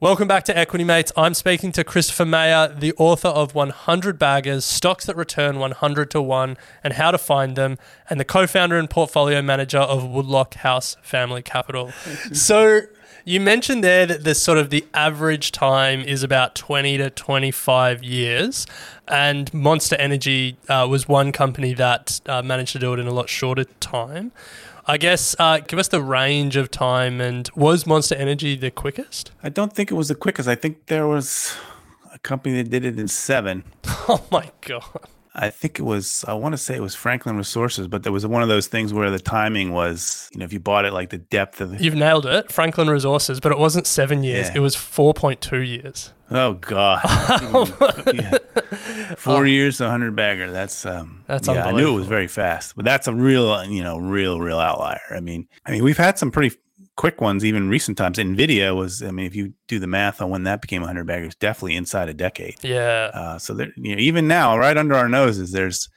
Welcome 0.00 0.28
back 0.28 0.44
to 0.44 0.56
Equity 0.56 0.84
Mates. 0.84 1.10
I'm 1.16 1.34
speaking 1.34 1.72
to 1.72 1.82
Christopher 1.82 2.24
Mayer, 2.24 2.68
the 2.68 2.92
author 2.98 3.26
of 3.26 3.56
100 3.56 4.16
Baggers, 4.16 4.64
Stocks 4.64 5.06
That 5.06 5.16
Return 5.16 5.58
100 5.58 6.08
to 6.12 6.22
1, 6.22 6.56
and 6.84 6.92
How 6.92 7.10
to 7.10 7.18
Find 7.18 7.56
Them, 7.56 7.78
and 8.08 8.20
the 8.20 8.24
co 8.24 8.46
founder 8.46 8.78
and 8.78 8.88
portfolio 8.88 9.42
manager 9.42 9.80
of 9.80 10.08
Woodlock 10.08 10.54
House 10.54 10.96
Family 11.02 11.42
Capital. 11.42 11.90
so, 12.32 12.82
you 13.24 13.40
mentioned 13.40 13.82
there 13.82 14.06
that 14.06 14.22
the 14.22 14.36
sort 14.36 14.58
of 14.58 14.70
the 14.70 14.86
average 14.94 15.50
time 15.50 16.02
is 16.02 16.22
about 16.22 16.54
20 16.54 16.96
to 16.98 17.10
25 17.10 18.04
years, 18.04 18.68
and 19.08 19.52
Monster 19.52 19.96
Energy 19.96 20.58
uh, 20.68 20.86
was 20.88 21.08
one 21.08 21.32
company 21.32 21.74
that 21.74 22.20
uh, 22.26 22.40
managed 22.40 22.70
to 22.74 22.78
do 22.78 22.94
it 22.94 23.00
in 23.00 23.08
a 23.08 23.12
lot 23.12 23.28
shorter 23.28 23.64
time. 23.80 24.30
I 24.90 24.96
guess 24.96 25.36
uh, 25.38 25.58
give 25.58 25.78
us 25.78 25.88
the 25.88 26.00
range 26.00 26.56
of 26.56 26.70
time 26.70 27.20
and 27.20 27.50
was 27.54 27.86
Monster 27.86 28.14
Energy 28.14 28.56
the 28.56 28.70
quickest? 28.70 29.32
I 29.42 29.50
don't 29.50 29.70
think 29.70 29.90
it 29.90 29.94
was 29.94 30.08
the 30.08 30.14
quickest. 30.14 30.48
I 30.48 30.54
think 30.54 30.86
there 30.86 31.06
was 31.06 31.54
a 32.10 32.18
company 32.20 32.62
that 32.62 32.70
did 32.70 32.86
it 32.86 32.98
in 32.98 33.06
seven. 33.06 33.64
Oh 34.10 34.24
my 34.32 34.50
god! 34.62 35.06
I 35.40 35.50
think 35.50 35.78
it 35.78 35.82
was. 35.82 36.24
I 36.26 36.34
want 36.34 36.52
to 36.52 36.58
say 36.58 36.74
it 36.74 36.82
was 36.82 36.94
Franklin 36.94 37.36
Resources, 37.36 37.86
but 37.86 38.02
there 38.02 38.12
was 38.12 38.26
one 38.26 38.42
of 38.42 38.48
those 38.48 38.66
things 38.66 38.92
where 38.92 39.08
the 39.10 39.20
timing 39.20 39.72
was. 39.72 40.28
You 40.32 40.40
know, 40.40 40.44
if 40.44 40.52
you 40.52 40.58
bought 40.60 40.84
it, 40.84 40.92
like 40.92 41.10
the 41.10 41.18
depth 41.18 41.60
of. 41.60 41.70
The, 41.70 41.82
You've 41.82 41.94
nailed 41.94 42.26
it, 42.26 42.50
Franklin 42.50 42.88
Resources, 42.90 43.38
but 43.38 43.52
it 43.52 43.58
wasn't 43.58 43.86
seven 43.86 44.24
years. 44.24 44.48
Yeah. 44.48 44.56
It 44.56 44.60
was 44.60 44.74
four 44.74 45.14
point 45.14 45.40
two 45.40 45.60
years. 45.62 46.12
oh 46.30 46.54
God! 46.54 47.00
Yeah. 48.14 48.38
Four 49.16 49.46
years, 49.56 49.80
a 49.80 49.88
hundred 49.88 50.16
bagger. 50.16 50.50
That's 50.50 50.84
um. 50.84 51.24
That's 51.26 51.46
yeah. 51.46 51.66
I 51.66 51.72
knew 51.72 51.92
it 51.92 51.96
was 51.96 52.06
very 52.06 52.28
fast, 52.28 52.74
but 52.74 52.84
that's 52.84 53.06
a 53.06 53.14
real, 53.14 53.64
you 53.64 53.82
know, 53.82 53.98
real, 53.98 54.40
real 54.40 54.58
outlier. 54.58 55.00
I 55.10 55.20
mean, 55.20 55.46
I 55.64 55.70
mean, 55.70 55.84
we've 55.84 55.96
had 55.96 56.18
some 56.18 56.30
pretty 56.30 56.56
quick 56.98 57.20
ones 57.20 57.44
even 57.44 57.68
recent 57.68 57.96
times. 57.96 58.18
Nvidia 58.18 58.76
was. 58.76 59.02
I 59.02 59.12
mean, 59.12 59.24
if 59.24 59.34
you 59.34 59.54
do 59.68 59.78
the 59.78 59.86
math 59.86 60.20
on 60.20 60.30
when 60.30 60.42
that 60.42 60.60
became 60.60 60.82
a 60.82 60.86
hundred 60.86 61.06
baggers, 61.06 61.36
definitely 61.36 61.76
inside 61.76 62.08
a 62.08 62.14
decade. 62.14 62.56
Yeah. 62.62 63.10
Uh, 63.14 63.38
so 63.38 63.54
there, 63.54 63.72
you 63.76 63.94
know, 63.94 64.02
even 64.02 64.28
now, 64.28 64.58
right 64.58 64.76
under 64.76 64.94
our 64.94 65.08
noses, 65.08 65.52
there's 65.52 65.88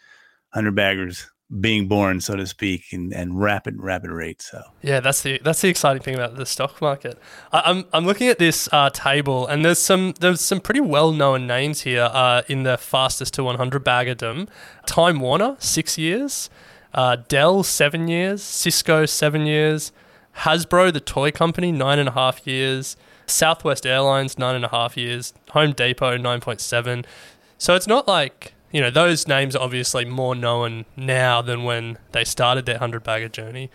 hundred 0.54 0.76
baggers 0.76 1.28
being 1.60 1.88
born, 1.88 2.22
so 2.22 2.36
to 2.36 2.46
speak, 2.46 2.94
and, 2.94 3.12
and 3.14 3.42
rapid, 3.42 3.76
rapid 3.80 4.12
rate. 4.12 4.42
So 4.44 4.62
Yeah, 4.84 5.00
that's 5.00 5.24
the 5.24 5.42
that's 5.44 5.62
the 5.62 5.70
exciting 5.70 6.04
thing 6.04 6.16
about 6.16 6.38
the 6.38 6.46
stock 6.46 6.80
market. 6.80 7.18
I, 7.52 7.64
I'm 7.66 7.86
I'm 7.92 8.06
looking 8.06 8.28
at 8.28 8.38
this 8.38 8.70
uh, 8.72 8.92
table, 8.92 9.48
and 9.48 9.66
there's 9.66 9.80
some 9.80 10.14
there's 10.20 10.40
some 10.40 10.62
pretty 10.62 10.82
well 10.82 11.12
known 11.12 11.48
names 11.48 11.82
here 11.82 12.10
uh, 12.14 12.44
in 12.48 12.62
the 12.62 12.78
fastest 12.78 13.34
to 13.34 13.44
100 13.44 13.84
baggerdom. 13.84 14.48
Time 14.86 15.20
Warner 15.20 15.56
six 15.58 15.98
years, 15.98 16.52
uh, 16.94 17.18
Dell 17.28 17.64
seven 17.64 18.08
years, 18.08 18.44
Cisco 18.44 19.08
seven 19.08 19.48
years, 19.48 19.92
Hasbro 20.40 20.92
the 20.94 21.00
toy 21.00 21.32
company 21.32 21.72
nine 21.72 22.00
and 22.00 22.10
a 22.10 22.14
half 22.14 22.46
years, 22.48 22.96
Southwest 23.26 23.86
Airlines 23.86 24.38
nine 24.38 24.56
and 24.56 24.66
a 24.66 24.70
half 24.70 24.98
years, 24.98 25.34
Home 25.52 25.74
Depot 25.74 26.18
nine 26.18 26.42
point 26.42 26.62
seven. 26.62 27.06
So 27.58 27.76
it's 27.76 27.88
not 27.88 28.08
like 28.08 28.54
you 28.72 28.82
know 28.82 28.90
those 28.90 29.28
names 29.28 29.56
are 29.56 29.62
obviously 29.62 30.06
more 30.06 30.34
known 30.36 30.86
now 30.96 31.42
than 31.42 31.64
when 31.64 31.98
they 32.12 32.24
started 32.24 32.66
their 32.66 32.80
hundred 32.80 33.04
bagger 33.04 33.30
journey, 33.30 33.70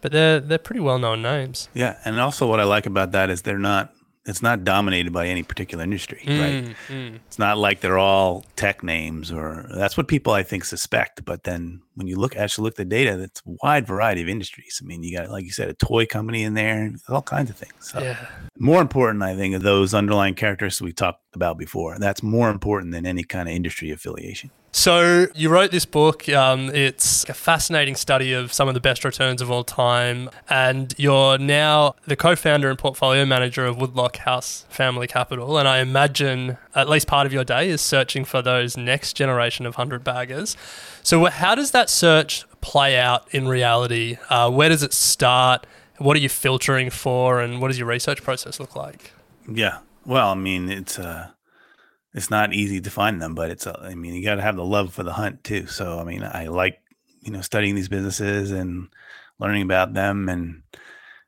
but 0.00 0.12
they're 0.12 0.38
they're 0.40 0.58
pretty 0.58 0.80
well 0.80 0.98
known 0.98 1.22
names. 1.22 1.68
yeah, 1.74 1.98
and 2.04 2.20
also 2.20 2.46
what 2.46 2.60
I 2.60 2.64
like 2.64 2.86
about 2.86 3.12
that 3.12 3.30
is 3.30 3.42
they're 3.42 3.58
not. 3.58 3.92
It's 4.24 4.42
not 4.42 4.62
dominated 4.62 5.12
by 5.12 5.26
any 5.26 5.42
particular 5.42 5.82
industry, 5.82 6.22
mm, 6.24 6.40
right? 6.40 6.76
Mm. 6.88 7.18
It's 7.26 7.38
not 7.40 7.58
like 7.58 7.80
they're 7.80 7.98
all 7.98 8.44
tech 8.54 8.84
names, 8.84 9.32
or 9.32 9.66
that's 9.74 9.96
what 9.96 10.06
people 10.06 10.32
I 10.32 10.44
think 10.44 10.64
suspect. 10.64 11.24
But 11.24 11.42
then 11.42 11.82
when 11.94 12.06
you 12.06 12.16
look 12.16 12.36
actually 12.36 12.64
look 12.64 12.74
at 12.74 12.76
the 12.76 12.84
data, 12.84 13.20
it's 13.20 13.42
a 13.46 13.56
wide 13.62 13.86
variety 13.86 14.22
of 14.22 14.28
industries. 14.28 14.80
I 14.82 14.86
mean, 14.86 15.02
you 15.02 15.16
got 15.16 15.28
like 15.28 15.44
you 15.44 15.50
said, 15.50 15.68
a 15.68 15.74
toy 15.74 16.06
company 16.06 16.44
in 16.44 16.54
there, 16.54 16.92
all 17.08 17.22
kinds 17.22 17.50
of 17.50 17.56
things. 17.56 17.74
So 17.80 18.00
Yeah, 18.00 18.28
more 18.58 18.80
important, 18.80 19.24
I 19.24 19.34
think, 19.34 19.56
are 19.56 19.58
those 19.58 19.92
underlying 19.92 20.34
characteristics 20.34 20.82
we 20.82 20.92
talked 20.92 21.34
about 21.34 21.58
before. 21.58 21.98
That's 21.98 22.22
more 22.22 22.50
important 22.50 22.92
than 22.92 23.06
any 23.06 23.24
kind 23.24 23.48
of 23.48 23.54
industry 23.54 23.90
affiliation. 23.90 24.50
So 24.74 25.26
you 25.34 25.50
wrote 25.50 25.70
this 25.70 25.84
book. 25.84 26.26
Um, 26.30 26.70
it's 26.70 27.28
a 27.28 27.34
fascinating 27.34 27.94
study 27.94 28.32
of 28.32 28.54
some 28.54 28.68
of 28.68 28.74
the 28.74 28.80
best 28.80 29.04
returns 29.04 29.42
of 29.42 29.50
all 29.50 29.64
time, 29.64 30.30
and 30.48 30.94
you're 30.96 31.36
now 31.36 31.94
the 32.06 32.16
co-founder 32.16 32.70
and 32.70 32.78
portfolio 32.78 33.26
manager 33.26 33.66
of 33.66 33.76
Woodlock 33.76 34.16
House 34.16 34.64
Family 34.70 35.06
Capital. 35.06 35.58
And 35.58 35.68
I 35.68 35.80
imagine 35.80 36.56
at 36.74 36.88
least 36.88 37.06
part 37.06 37.26
of 37.26 37.34
your 37.34 37.44
day 37.44 37.68
is 37.68 37.82
searching 37.82 38.24
for 38.24 38.40
those 38.40 38.76
next 38.78 39.12
generation 39.12 39.66
of 39.66 39.74
hundred 39.74 40.02
baggers. 40.02 40.56
So 41.02 41.26
how 41.26 41.54
does 41.54 41.72
that 41.72 41.90
search 41.90 42.46
play 42.62 42.98
out 42.98 43.28
in 43.30 43.48
reality? 43.48 44.16
Uh, 44.30 44.50
where 44.50 44.70
does 44.70 44.82
it 44.82 44.94
start? 44.94 45.66
What 45.98 46.16
are 46.16 46.20
you 46.20 46.30
filtering 46.30 46.88
for, 46.88 47.42
and 47.42 47.60
what 47.60 47.68
does 47.68 47.78
your 47.78 47.88
research 47.88 48.22
process 48.22 48.58
look 48.58 48.74
like? 48.74 49.12
Yeah. 49.46 49.80
Well, 50.06 50.30
I 50.30 50.34
mean, 50.34 50.70
it's 50.70 50.98
uh 50.98 51.28
it's 52.14 52.30
not 52.30 52.52
easy 52.52 52.80
to 52.80 52.90
find 52.90 53.20
them, 53.22 53.34
but 53.34 53.50
it's 53.50 53.66
uh, 53.66 53.78
I 53.82 53.94
mean, 53.94 54.14
you 54.14 54.24
got 54.24 54.36
to 54.36 54.42
have 54.42 54.56
the 54.56 54.64
love 54.64 54.92
for 54.92 55.02
the 55.02 55.12
hunt 55.12 55.44
too. 55.44 55.66
So, 55.66 55.98
I 55.98 56.04
mean, 56.04 56.22
I 56.22 56.46
like, 56.48 56.78
you 57.20 57.32
know, 57.32 57.40
studying 57.40 57.74
these 57.74 57.88
businesses 57.88 58.50
and 58.50 58.88
learning 59.38 59.62
about 59.62 59.94
them 59.94 60.28
and 60.28 60.62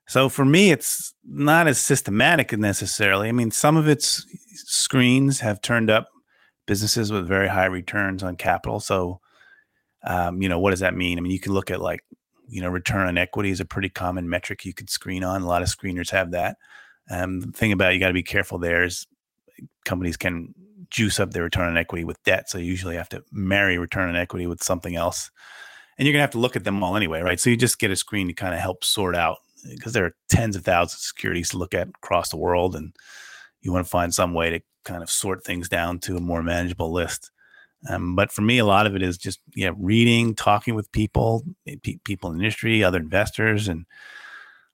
so 0.07 0.29
for 0.29 0.45
me 0.45 0.71
it's 0.71 1.15
not 1.25 1.67
as 1.67 1.79
systematic 1.79 2.53
necessarily. 2.57 3.29
I 3.29 3.33
mean, 3.33 3.51
some 3.51 3.77
of 3.77 3.89
its 3.89 4.27
screens 4.55 5.41
have 5.41 5.63
turned 5.63 5.91
up 5.91 6.11
businesses 6.67 7.11
with 7.11 7.27
very 7.27 7.49
high 7.49 7.67
returns 7.67 8.23
on 8.23 8.37
capital. 8.37 8.81
So, 8.81 9.21
um, 10.07 10.43
you 10.43 10.49
know, 10.49 10.59
what 10.59 10.71
does 10.71 10.81
that 10.81 10.95
mean? 10.95 11.19
I 11.19 11.21
mean, 11.23 11.33
you 11.33 11.41
can 11.41 11.55
look 11.55 11.71
at 11.71 11.81
like, 11.81 12.05
you 12.49 12.61
know, 12.61 12.69
return 12.69 13.07
on 13.07 13.17
equity 13.19 13.51
is 13.51 13.61
a 13.61 13.65
pretty 13.65 13.89
common 13.89 14.29
metric 14.29 14.65
you 14.65 14.75
could 14.75 14.91
screen 14.91 15.25
on. 15.25 15.43
A 15.43 15.47
lot 15.47 15.63
of 15.63 15.69
screeners 15.69 16.11
have 16.11 16.33
that. 16.33 16.59
Um, 17.11 17.41
the 17.41 17.53
thing 17.53 17.73
about 17.73 17.93
it, 17.93 17.95
you 17.95 18.01
got 18.01 18.09
to 18.09 18.15
be 18.15 18.23
careful 18.23 18.59
there 18.59 18.85
is 18.85 19.07
companies 19.85 20.17
can 20.17 20.55
juice 20.91 21.21
up 21.21 21.33
their 21.33 21.43
return 21.43 21.69
on 21.69 21.77
equity 21.77 22.05
with 22.05 22.23
debt. 22.25 22.49
So 22.51 22.59
you 22.59 22.67
usually 22.67 22.97
have 22.97 23.09
to 23.11 23.23
marry 23.33 23.79
return 23.79 24.09
on 24.09 24.17
equity 24.17 24.47
with 24.47 24.63
something 24.63 24.97
else. 24.97 25.31
And 25.97 26.07
you're 26.07 26.13
going 26.13 26.21
to 26.21 26.25
have 26.25 26.31
to 26.33 26.39
look 26.39 26.57
at 26.57 26.65
them 26.65 26.83
all 26.83 26.97
anyway, 26.97 27.21
right? 27.21 27.39
So 27.39 27.51
you 27.51 27.57
just 27.57 27.79
get 27.79 27.91
a 27.91 27.97
screen 27.97 28.27
to 28.29 28.33
kind 28.33 28.55
of 28.55 28.61
help 28.61 28.85
sort 28.85 29.15
out 29.15 29.39
because 29.69 29.93
there 29.93 30.05
are 30.05 30.17
tens 30.29 30.57
of 30.57 30.65
thousands 30.65 30.95
of 30.95 31.01
securities 31.01 31.51
to 31.51 31.59
look 31.59 31.75
at 31.75 31.89
across 31.89 32.31
the 32.31 32.37
world. 32.37 32.75
And 32.75 32.95
you 33.63 33.73
want 33.73 33.87
to 33.87 33.91
find 33.91 34.13
some 34.13 34.35
way 34.35 34.51
to 34.51 34.61
kind 34.85 35.03
of 35.03 35.11
sort 35.11 35.45
things 35.45 35.69
down 35.69 35.99
to 36.01 36.17
a 36.17 36.21
more 36.21 36.43
manageable 36.43 36.93
list. 36.93 37.31
Um, 37.89 38.17
but 38.17 38.33
for 38.33 38.43
me, 38.43 38.59
a 38.59 38.65
lot 38.65 38.87
of 38.87 38.97
it 38.97 39.03
is 39.03 39.19
just 39.19 39.41
yeah, 39.55 39.71
reading, 39.77 40.35
talking 40.35 40.75
with 40.75 40.91
people, 40.93 41.45
pe- 41.67 41.99
people 42.05 42.31
in 42.31 42.39
the 42.39 42.45
industry, 42.45 42.83
other 42.83 42.99
investors, 42.99 43.69
and 43.69 43.85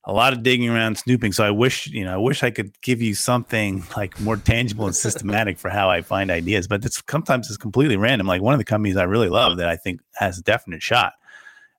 a 0.05 0.13
lot 0.13 0.33
of 0.33 0.43
digging 0.43 0.71
around, 0.71 0.97
snooping. 0.97 1.33
So 1.33 1.45
I 1.45 1.51
wish, 1.51 1.87
you 1.89 2.05
know, 2.05 2.15
I 2.15 2.17
wish 2.17 2.43
I 2.43 2.51
could 2.51 2.81
give 2.81 3.03
you 3.03 3.15
something 3.15 3.85
like 3.97 4.19
more 4.21 4.37
tangible 4.37 4.87
and 4.87 4.97
systematic 4.97 5.59
for 5.59 5.69
how 5.69 5.91
I 5.91 6.01
find 6.01 6.31
ideas. 6.31 6.67
But 6.67 6.85
it's 6.85 7.03
sometimes 7.09 7.49
it's 7.49 7.59
completely 7.59 7.97
random. 7.97 8.27
Like 8.27 8.41
one 8.41 8.55
of 8.55 8.59
the 8.59 8.65
companies 8.65 8.97
I 8.97 9.05
really 9.05 9.29
love 9.29 9.59
that 9.59 9.69
I 9.69 9.77
think 9.77 10.01
has 10.15 10.39
a 10.39 10.43
definite 10.43 10.83
shot. 10.83 11.13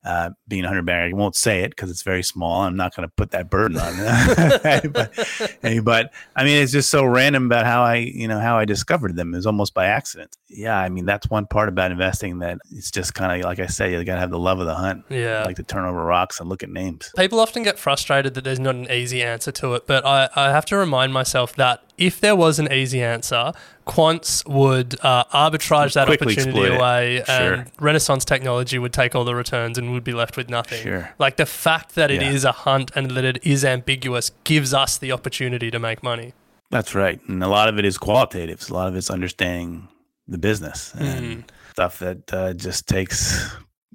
Uh, 0.04 0.30
being 0.48 0.64
a 0.64 0.68
hundred 0.68 0.84
bagger, 0.84 1.14
I 1.14 1.16
won't 1.16 1.36
say 1.36 1.62
it 1.62 1.70
because 1.70 1.88
it's 1.88 2.02
very 2.02 2.24
small. 2.24 2.62
I'm 2.62 2.76
not 2.76 2.94
going 2.96 3.08
to 3.08 3.12
put 3.16 3.30
that 3.30 3.48
burden 3.48 3.78
on. 3.78 3.92
but, 4.92 5.84
but 5.84 6.12
I 6.34 6.44
mean, 6.44 6.60
it's 6.60 6.72
just 6.72 6.90
so 6.90 7.04
random 7.04 7.46
about 7.46 7.66
how 7.66 7.82
I, 7.82 7.96
you 7.96 8.26
know, 8.26 8.40
how 8.40 8.58
I 8.58 8.64
discovered 8.64 9.14
them. 9.14 9.32
It 9.32 9.36
was 9.38 9.46
almost 9.46 9.74
by 9.74 9.86
accident. 9.86 10.36
Yeah, 10.48 10.76
I 10.76 10.88
mean, 10.88 11.06
that's 11.06 11.30
one 11.30 11.46
part 11.46 11.68
about 11.68 11.92
investing 11.92 12.40
that 12.40 12.58
it's 12.72 12.90
just 12.90 13.14
kind 13.14 13.40
of 13.40 13.46
like 13.46 13.60
I 13.60 13.66
say, 13.66 13.92
you 13.92 14.04
got 14.04 14.14
to 14.14 14.20
have 14.20 14.30
the 14.30 14.38
love 14.38 14.58
of 14.58 14.66
the 14.66 14.74
hunt. 14.74 15.04
Yeah. 15.08 15.44
like 15.44 15.56
to 15.56 15.62
turn 15.62 15.84
over 15.84 16.04
rocks 16.04 16.40
and 16.40 16.48
look 16.48 16.64
at 16.64 16.68
names. 16.68 17.12
People 17.16 17.38
often 17.38 17.62
get 17.62 17.78
frustrated 17.78 18.34
that 18.34 18.42
there's 18.42 18.60
not 18.60 18.74
an 18.74 18.90
easy 18.90 19.22
answer 19.22 19.52
to 19.52 19.74
it, 19.74 19.86
but 19.86 20.04
I, 20.04 20.28
I 20.34 20.50
have 20.50 20.64
to 20.66 20.76
remind 20.76 21.12
myself 21.12 21.54
that 21.56 21.91
if 21.98 22.20
there 22.20 22.34
was 22.36 22.58
an 22.58 22.72
easy 22.72 23.02
answer, 23.02 23.52
quants 23.86 24.46
would 24.48 24.96
uh, 25.04 25.24
arbitrage 25.32 25.94
that 25.94 26.06
Quickly 26.06 26.34
opportunity 26.34 26.74
away, 26.74 27.22
Sure. 27.26 27.52
and 27.54 27.70
Renaissance 27.80 28.24
technology 28.24 28.78
would 28.78 28.92
take 28.92 29.14
all 29.14 29.24
the 29.24 29.34
returns 29.34 29.78
and 29.78 29.92
would 29.92 30.04
be 30.04 30.12
left 30.12 30.36
with 30.36 30.48
nothing. 30.48 30.82
Sure. 30.82 31.10
Like 31.18 31.36
the 31.36 31.46
fact 31.46 31.94
that 31.94 32.10
it 32.10 32.22
is 32.22 32.44
Yeah. 32.44 32.50
a 32.50 32.52
hunt 32.52 32.90
and 32.94 33.10
that 33.12 33.24
it 33.24 33.38
is 33.42 33.64
ambiguous 33.64 34.30
gives 34.44 34.72
us 34.74 34.98
the 34.98 35.12
opportunity 35.12 35.70
to 35.70 35.78
make 35.78 36.02
money. 36.02 36.32
That's 36.70 36.94
right. 36.94 37.20
And 37.28 37.42
a 37.42 37.48
lot 37.48 37.68
of 37.68 37.78
it 37.78 37.84
is 37.84 37.98
qualitative. 37.98 38.64
A 38.70 38.74
lot 38.74 38.88
of 38.88 38.96
it's 38.96 39.10
understanding 39.10 39.88
the 40.26 40.38
business 40.38 40.94
and 40.98 41.44
stuff 41.72 41.98
that 41.98 42.32
uh, 42.32 42.54
just 42.54 42.88
takes 42.88 43.50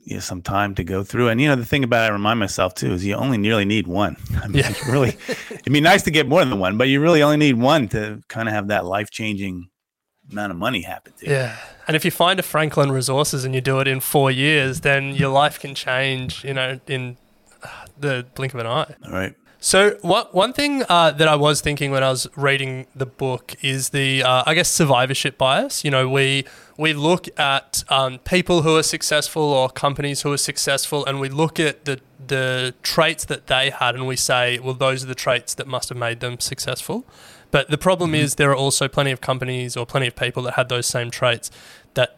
you 0.08 0.14
know, 0.16 0.20
some 0.22 0.42
time 0.42 0.74
to 0.76 0.84
go 0.86 1.04
through. 1.04 1.28
And 1.28 1.42
you 1.42 1.50
know, 1.50 1.56
the 1.58 1.66
thing 1.66 1.84
about 1.84 2.06
it, 2.06 2.12
I 2.12 2.14
remind 2.14 2.40
myself 2.40 2.74
too 2.74 2.94
is 2.94 3.06
you 3.06 3.16
only 3.16 3.38
nearly 3.38 3.66
need 3.66 3.88
one. 3.88 4.16
I 4.42 4.48
mean, 4.48 4.64
Yeah. 4.64 4.74
really, 4.92 5.18
it'd 5.50 5.74
be 5.74 5.82
nice 5.82 6.04
to 6.04 6.12
get 6.12 6.28
more 6.28 6.44
than 6.46 6.58
one, 6.60 6.78
but 6.78 6.88
you 6.88 7.02
really 7.02 7.22
only 7.22 7.38
need 7.38 7.56
one 7.56 7.88
to 7.90 8.22
kind 8.30 8.48
of 8.48 8.54
have 8.54 8.70
that 8.70 8.86
life 8.86 9.10
changing 9.12 9.70
amount 10.32 10.52
of 10.52 10.58
money 10.58 10.82
happen 10.82 11.12
to 11.20 11.26
you. 11.26 11.32
Yeah. 11.34 11.58
And 11.88 11.96
if 11.96 12.06
you 12.06 12.12
find 12.12 12.40
a 12.40 12.44
Franklin 12.44 12.92
Resources 12.92 13.44
and 13.46 13.54
you 13.54 13.62
do 13.62 13.80
it 13.80 13.88
in 13.88 14.00
four 14.00 14.32
years, 14.32 14.82
then 14.82 15.14
your 15.14 15.30
life 15.30 15.60
can 15.60 15.76
change, 15.76 16.44
you 16.46 16.54
know, 16.54 16.80
in 16.88 17.18
uh, 17.64 17.68
the 18.00 18.26
blink 18.36 18.54
of 18.54 18.60
an 18.62 18.68
eye. 18.68 18.96
All 19.06 19.12
right. 19.12 19.36
So 19.60 19.98
what, 20.02 20.34
one 20.36 20.54
thing 20.54 20.84
uh, 20.88 21.12
that 21.12 21.28
I 21.28 21.36
was 21.36 21.62
thinking 21.62 21.92
when 21.92 22.04
I 22.04 22.10
was 22.10 22.28
reading 22.36 22.88
the 22.96 23.06
book 23.08 23.56
is 23.62 23.90
the, 23.90 24.22
uh, 24.24 24.44
I 24.46 24.54
guess, 24.54 24.70
survivorship 24.70 25.38
bias. 25.38 25.84
You 25.84 25.92
know, 25.92 26.08
we 26.08 26.46
we 26.78 26.94
look 26.94 27.28
at 27.40 27.84
um, 27.90 28.20
people 28.20 28.62
who 28.62 28.78
are 28.78 28.84
successful 28.84 29.42
or 29.42 29.70
companies 29.70 30.22
who 30.22 30.32
are 30.32 30.38
successful, 30.38 31.06
and 31.06 31.20
we 31.20 31.30
look 31.30 31.60
at 31.60 31.86
the 31.86 32.00
the 32.28 32.74
traits 32.84 33.26
that 33.26 33.48
they 33.48 33.70
had, 33.70 33.96
and 33.96 34.06
we 34.08 34.16
say, 34.16 34.60
well, 34.60 34.74
those 34.74 35.04
are 35.04 35.08
the 35.08 35.16
traits 35.16 35.54
that 35.56 35.66
must 35.68 35.90
have 35.90 35.98
made 35.98 36.20
them 36.20 36.40
successful. 36.40 37.06
But 37.52 37.70
the 37.70 37.78
problem 37.78 38.14
is 38.14 38.36
there 38.36 38.52
are 38.52 38.56
also 38.56 38.88
plenty 38.90 39.12
of 39.12 39.22
companies 39.22 39.78
or 39.78 39.86
plenty 39.86 40.08
of 40.08 40.16
people 40.16 40.44
that 40.44 40.56
had 40.56 40.68
those 40.68 40.86
same 40.86 41.10
traits 41.10 41.50
that 41.94 42.18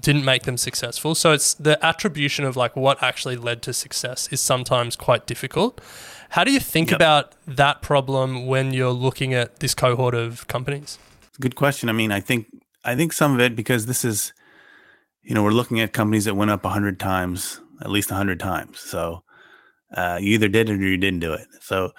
didn't 0.00 0.24
make 0.24 0.42
them 0.44 0.56
successful. 0.56 1.14
So 1.14 1.32
it's 1.32 1.54
the 1.54 1.84
attribution 1.84 2.44
of 2.44 2.56
like 2.56 2.74
what 2.76 3.02
actually 3.02 3.36
led 3.36 3.62
to 3.62 3.72
success 3.72 4.28
is 4.32 4.40
sometimes 4.40 4.96
quite 4.96 5.26
difficult. 5.26 5.80
How 6.30 6.44
do 6.44 6.52
you 6.52 6.60
think 6.60 6.90
Yep. 6.90 6.96
about 6.96 7.32
that 7.46 7.82
problem 7.82 8.46
when 8.46 8.72
you're 8.72 8.90
looking 8.92 9.34
at 9.34 9.60
this 9.60 9.74
cohort 9.74 10.14
of 10.14 10.46
companies? 10.48 10.98
Good 11.40 11.54
question. 11.56 11.88
I 11.88 11.92
mean, 11.92 12.10
I 12.12 12.20
think 12.20 12.46
I 12.84 12.96
think 12.96 13.12
some 13.12 13.34
of 13.34 13.40
it 13.40 13.54
because 13.54 13.86
this 13.86 14.04
is, 14.04 14.32
you 15.22 15.34
know, 15.34 15.42
we're 15.42 15.50
looking 15.50 15.80
at 15.80 15.92
companies 15.92 16.24
that 16.24 16.34
went 16.34 16.50
up 16.50 16.64
hundred 16.64 16.98
times, 16.98 17.60
at 17.80 17.90
least 17.90 18.10
hundred 18.10 18.40
times. 18.40 18.80
So 18.80 19.22
uh, 19.94 20.18
you 20.20 20.34
either 20.34 20.48
did 20.48 20.68
it 20.68 20.74
or 20.74 20.76
you 20.86 20.96
didn't 20.96 21.20
do 21.20 21.32
it. 21.32 21.46
So 21.60 21.92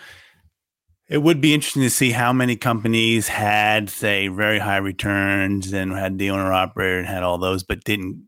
it 1.10 1.20
would 1.20 1.42
be 1.42 1.54
interesting 1.54 1.84
to 1.84 1.90
see 1.90 2.12
how 2.12 2.34
many 2.34 2.56
companies 2.56 3.28
had, 3.28 3.90
say, 3.90 4.30
very 4.30 4.60
high 4.60 4.78
returns 4.78 5.74
and 5.74 5.94
had 5.94 6.18
the 6.18 6.30
owner 6.30 6.52
operator 6.52 7.00
and 7.00 7.08
had 7.08 7.24
all 7.24 7.38
those, 7.38 7.64
but 7.64 7.84
didn't 7.84 8.28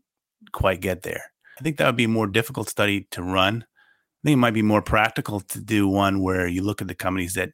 quite 0.52 0.80
get 0.80 1.02
there. 1.02 1.24
I 1.58 1.62
think 1.62 1.78
that 1.78 1.86
would 1.86 1.96
be 1.96 2.04
a 2.04 2.08
more 2.08 2.26
difficult 2.26 2.68
study 2.68 3.06
to 3.12 3.22
run. 3.22 3.64
I 3.64 4.20
think 4.24 4.34
it 4.34 4.38
might 4.38 4.54
be 4.54 4.62
more 4.62 4.82
practical 4.82 5.40
to 5.40 5.60
do 5.60 5.88
one 5.88 6.20
where 6.20 6.46
you 6.46 6.62
look 6.62 6.82
at 6.82 6.88
the 6.88 6.94
companies 6.94 7.34
that 7.34 7.50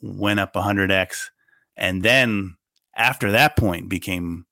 went 0.00 0.40
up 0.40 0.54
100x 0.54 1.26
and 1.76 2.02
then 2.02 2.56
after 2.96 3.32
that 3.32 3.56
point 3.56 3.88
became 3.88 4.46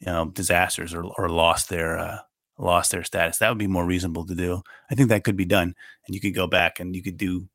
you 0.00 0.06
know 0.06 0.26
disasters 0.26 0.94
or, 0.94 1.04
or 1.04 1.28
lost 1.28 1.68
their 1.68 1.98
uh, 1.98 2.18
lost 2.58 2.90
their 2.90 3.04
status. 3.04 3.38
That 3.38 3.48
would 3.48 3.58
be 3.58 3.66
more 3.66 3.86
reasonable 3.86 4.26
to 4.26 4.34
do. 4.34 4.62
I 4.90 4.94
think 4.94 5.08
that 5.08 5.24
could 5.24 5.36
be 5.36 5.44
done 5.44 5.74
and 6.06 6.14
you 6.14 6.20
could 6.20 6.34
go 6.34 6.46
back 6.46 6.80
and 6.80 6.94
you 6.94 7.02
could 7.02 7.16
do 7.16 7.48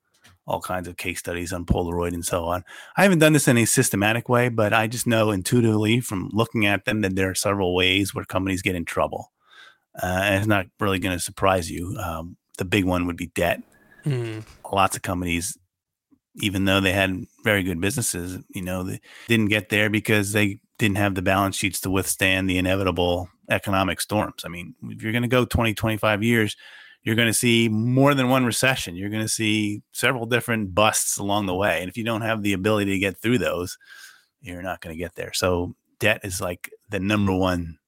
all 0.46 0.60
kinds 0.60 0.88
of 0.88 0.96
case 0.96 1.18
studies 1.18 1.52
on 1.52 1.64
polaroid 1.64 2.12
and 2.12 2.24
so 2.24 2.44
on. 2.46 2.64
I 2.96 3.04
haven't 3.04 3.20
done 3.20 3.32
this 3.32 3.48
in 3.48 3.56
a 3.56 3.64
systematic 3.64 4.28
way 4.28 4.48
but 4.48 4.72
i 4.72 4.86
just 4.86 5.06
know 5.06 5.30
intuitively 5.30 6.00
from 6.00 6.28
looking 6.32 6.66
at 6.66 6.84
them 6.84 7.02
that 7.02 7.14
there 7.14 7.30
are 7.30 7.34
several 7.34 7.74
ways 7.74 8.14
where 8.14 8.24
companies 8.24 8.62
get 8.62 8.74
in 8.74 8.84
trouble. 8.84 9.32
Uh, 10.00 10.20
and 10.22 10.34
it's 10.36 10.46
not 10.46 10.66
really 10.78 10.98
going 10.98 11.16
to 11.16 11.22
surprise 11.22 11.70
you 11.70 11.96
um, 11.98 12.36
the 12.58 12.64
big 12.64 12.84
one 12.84 13.06
would 13.06 13.16
be 13.16 13.28
debt. 13.28 13.62
Lots 14.70 14.96
of 14.96 15.02
companies 15.02 15.56
even 16.36 16.64
though 16.64 16.80
they 16.80 16.92
had 16.92 17.26
very 17.44 17.62
good 17.62 17.80
businesses, 17.80 18.38
you 18.50 18.62
know, 18.62 18.82
they 18.82 19.00
didn't 19.28 19.48
get 19.48 19.68
there 19.68 19.90
because 19.90 20.32
they 20.32 20.60
didn't 20.78 20.98
have 20.98 21.14
the 21.14 21.22
balance 21.22 21.56
sheets 21.56 21.80
to 21.80 21.90
withstand 21.90 22.48
the 22.48 22.58
inevitable 22.58 23.28
economic 23.50 24.00
storms. 24.00 24.42
I 24.44 24.48
mean, 24.48 24.74
if 24.84 25.02
you're 25.02 25.12
going 25.12 25.22
to 25.22 25.28
go 25.28 25.44
20, 25.44 25.74
25 25.74 26.22
years, 26.22 26.56
you're 27.02 27.16
going 27.16 27.28
to 27.28 27.34
see 27.34 27.68
more 27.68 28.14
than 28.14 28.28
one 28.28 28.44
recession. 28.44 28.94
You're 28.94 29.10
going 29.10 29.22
to 29.22 29.28
see 29.28 29.82
several 29.92 30.26
different 30.26 30.74
busts 30.74 31.18
along 31.18 31.46
the 31.46 31.54
way. 31.54 31.80
And 31.80 31.88
if 31.88 31.96
you 31.96 32.04
don't 32.04 32.22
have 32.22 32.42
the 32.42 32.52
ability 32.52 32.92
to 32.92 32.98
get 32.98 33.18
through 33.18 33.38
those, 33.38 33.78
you're 34.40 34.62
not 34.62 34.80
going 34.80 34.94
to 34.94 34.98
get 34.98 35.14
there. 35.14 35.32
So 35.32 35.74
debt 35.98 36.20
is 36.24 36.40
like 36.40 36.70
the 36.88 37.00
number 37.00 37.34
one, 37.34 37.78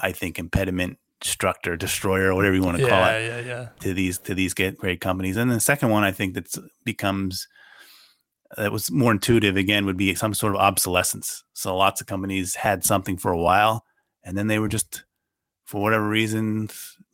I 0.00 0.12
think, 0.12 0.38
impediment, 0.38 0.98
destructor, 1.26 1.76
destroyer, 1.76 2.34
whatever 2.34 2.54
you 2.54 2.62
want 2.62 2.78
to 2.78 2.88
call 2.88 2.98
Yeah, 2.98 3.18
it 3.18 3.46
yeah, 3.46 3.52
yeah. 3.52 3.68
to 3.80 3.92
these 3.92 4.18
to 4.20 4.34
these 4.34 4.54
get 4.54 4.78
great 4.78 5.00
companies. 5.00 5.36
And 5.36 5.50
the 5.50 5.60
second 5.60 5.90
one 5.90 6.04
I 6.04 6.12
think 6.12 6.34
that's 6.34 6.58
becomes 6.84 7.46
uh, 8.56 8.62
that 8.62 8.72
was 8.72 8.90
more 8.90 9.12
intuitive 9.12 9.56
again 9.56 9.86
would 9.86 9.96
be 9.96 10.14
some 10.14 10.34
sort 10.34 10.54
of 10.54 10.60
obsolescence. 10.60 11.42
So 11.52 11.76
lots 11.76 12.00
of 12.00 12.06
companies 12.06 12.54
had 12.54 12.84
something 12.84 13.16
for 13.16 13.32
a 13.32 13.38
while 13.38 13.84
and 14.24 14.36
then 14.36 14.46
they 14.46 14.58
were 14.58 14.68
just 14.68 15.04
for 15.64 15.82
whatever 15.82 16.08
reason 16.08 16.68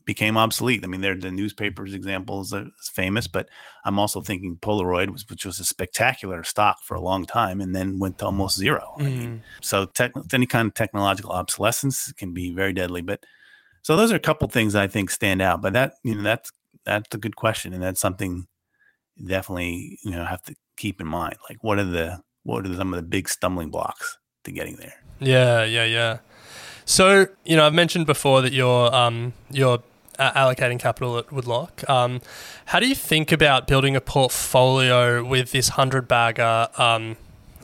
became 0.04 0.36
obsolete. 0.36 0.82
I 0.84 0.88
mean, 0.88 1.00
they're 1.00 1.14
the 1.14 1.30
newspapers 1.30 1.94
examples 1.94 2.52
are 2.52 2.66
famous, 2.92 3.26
but 3.28 3.48
I'm 3.84 3.98
also 3.98 4.20
thinking 4.20 4.58
Polaroid 4.60 5.10
was 5.10 5.28
which 5.28 5.46
was 5.46 5.60
a 5.60 5.64
spectacular 5.64 6.42
stock 6.42 6.78
for 6.82 6.94
a 6.94 7.00
long 7.00 7.24
time 7.24 7.60
and 7.60 7.74
then 7.74 7.98
went 7.98 8.18
to 8.18 8.26
almost 8.26 8.58
zero. 8.58 8.94
I 8.98 9.02
mean, 9.02 9.28
mm. 9.28 9.40
so 9.60 9.86
tech, 9.86 10.12
any 10.32 10.46
kind 10.46 10.68
of 10.68 10.74
technological 10.74 11.32
obsolescence 11.32 12.12
can 12.12 12.32
be 12.32 12.52
very 12.52 12.72
deadly. 12.72 13.02
But 13.02 13.24
so 13.82 13.96
those 13.96 14.12
are 14.12 14.16
a 14.16 14.20
couple 14.20 14.48
things 14.48 14.74
I 14.74 14.86
think 14.86 15.10
stand 15.10 15.42
out. 15.42 15.60
But 15.60 15.72
that 15.74 15.94
you 16.02 16.14
know 16.14 16.22
that's 16.22 16.50
that's 16.84 17.14
a 17.14 17.18
good 17.18 17.36
question, 17.36 17.72
and 17.72 17.82
that's 17.82 18.00
something 18.00 18.46
you 19.16 19.28
definitely 19.28 19.98
you 20.04 20.12
know 20.12 20.24
have 20.24 20.42
to 20.44 20.54
keep 20.76 21.00
in 21.00 21.06
mind. 21.06 21.36
Like 21.48 21.58
what 21.62 21.78
are 21.78 21.84
the 21.84 22.22
what 22.44 22.66
are 22.66 22.74
some 22.74 22.92
of 22.92 22.96
the 22.96 23.06
big 23.06 23.28
stumbling 23.28 23.70
blocks 23.70 24.18
to 24.44 24.52
getting 24.52 24.76
there? 24.76 24.94
Yeah, 25.20 25.64
yeah, 25.64 25.84
yeah. 25.84 26.18
So 26.84 27.26
you 27.44 27.56
know, 27.56 27.66
I've 27.66 27.74
mentioned 27.74 28.06
before 28.06 28.42
that 28.42 28.52
you're 28.52 28.94
um, 28.94 29.32
you're 29.50 29.82
allocating 30.18 30.78
capital 30.78 31.18
at 31.18 31.32
Woodlock. 31.32 31.88
Um, 31.88 32.20
how 32.66 32.80
do 32.80 32.88
you 32.88 32.94
think 32.94 33.32
about 33.32 33.66
building 33.66 33.96
a 33.96 34.00
portfolio 34.00 35.24
with 35.24 35.52
this 35.52 35.70
hundred 35.70 36.08
bagger? 36.08 36.68
Um, 36.76 37.16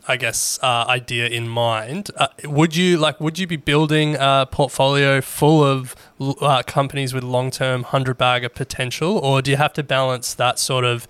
I 0.09 0.17
guess 0.17 0.59
uh, 0.63 0.87
idea 0.89 1.27
in 1.29 1.49
mind. 1.49 2.11
Uh, 2.17 2.29
would 2.45 2.75
you 2.75 2.97
like? 2.97 3.21
Would 3.21 3.39
you 3.39 3.47
be 3.47 3.57
building 3.57 4.17
a 4.19 4.49
portfolio 4.51 5.21
full 5.21 5.63
of 5.63 5.95
uh, 6.19 6.63
companies 6.67 7.13
with 7.13 7.23
long-term 7.23 7.83
hundred 7.85 8.17
bagger 8.17 8.49
potential, 8.49 9.19
or 9.19 9.43
do 9.43 9.51
you 9.51 9.59
have 9.59 9.75
to 9.75 9.83
balance 9.83 10.33
that 10.35 10.59
sort 10.59 10.85
of 10.85 11.07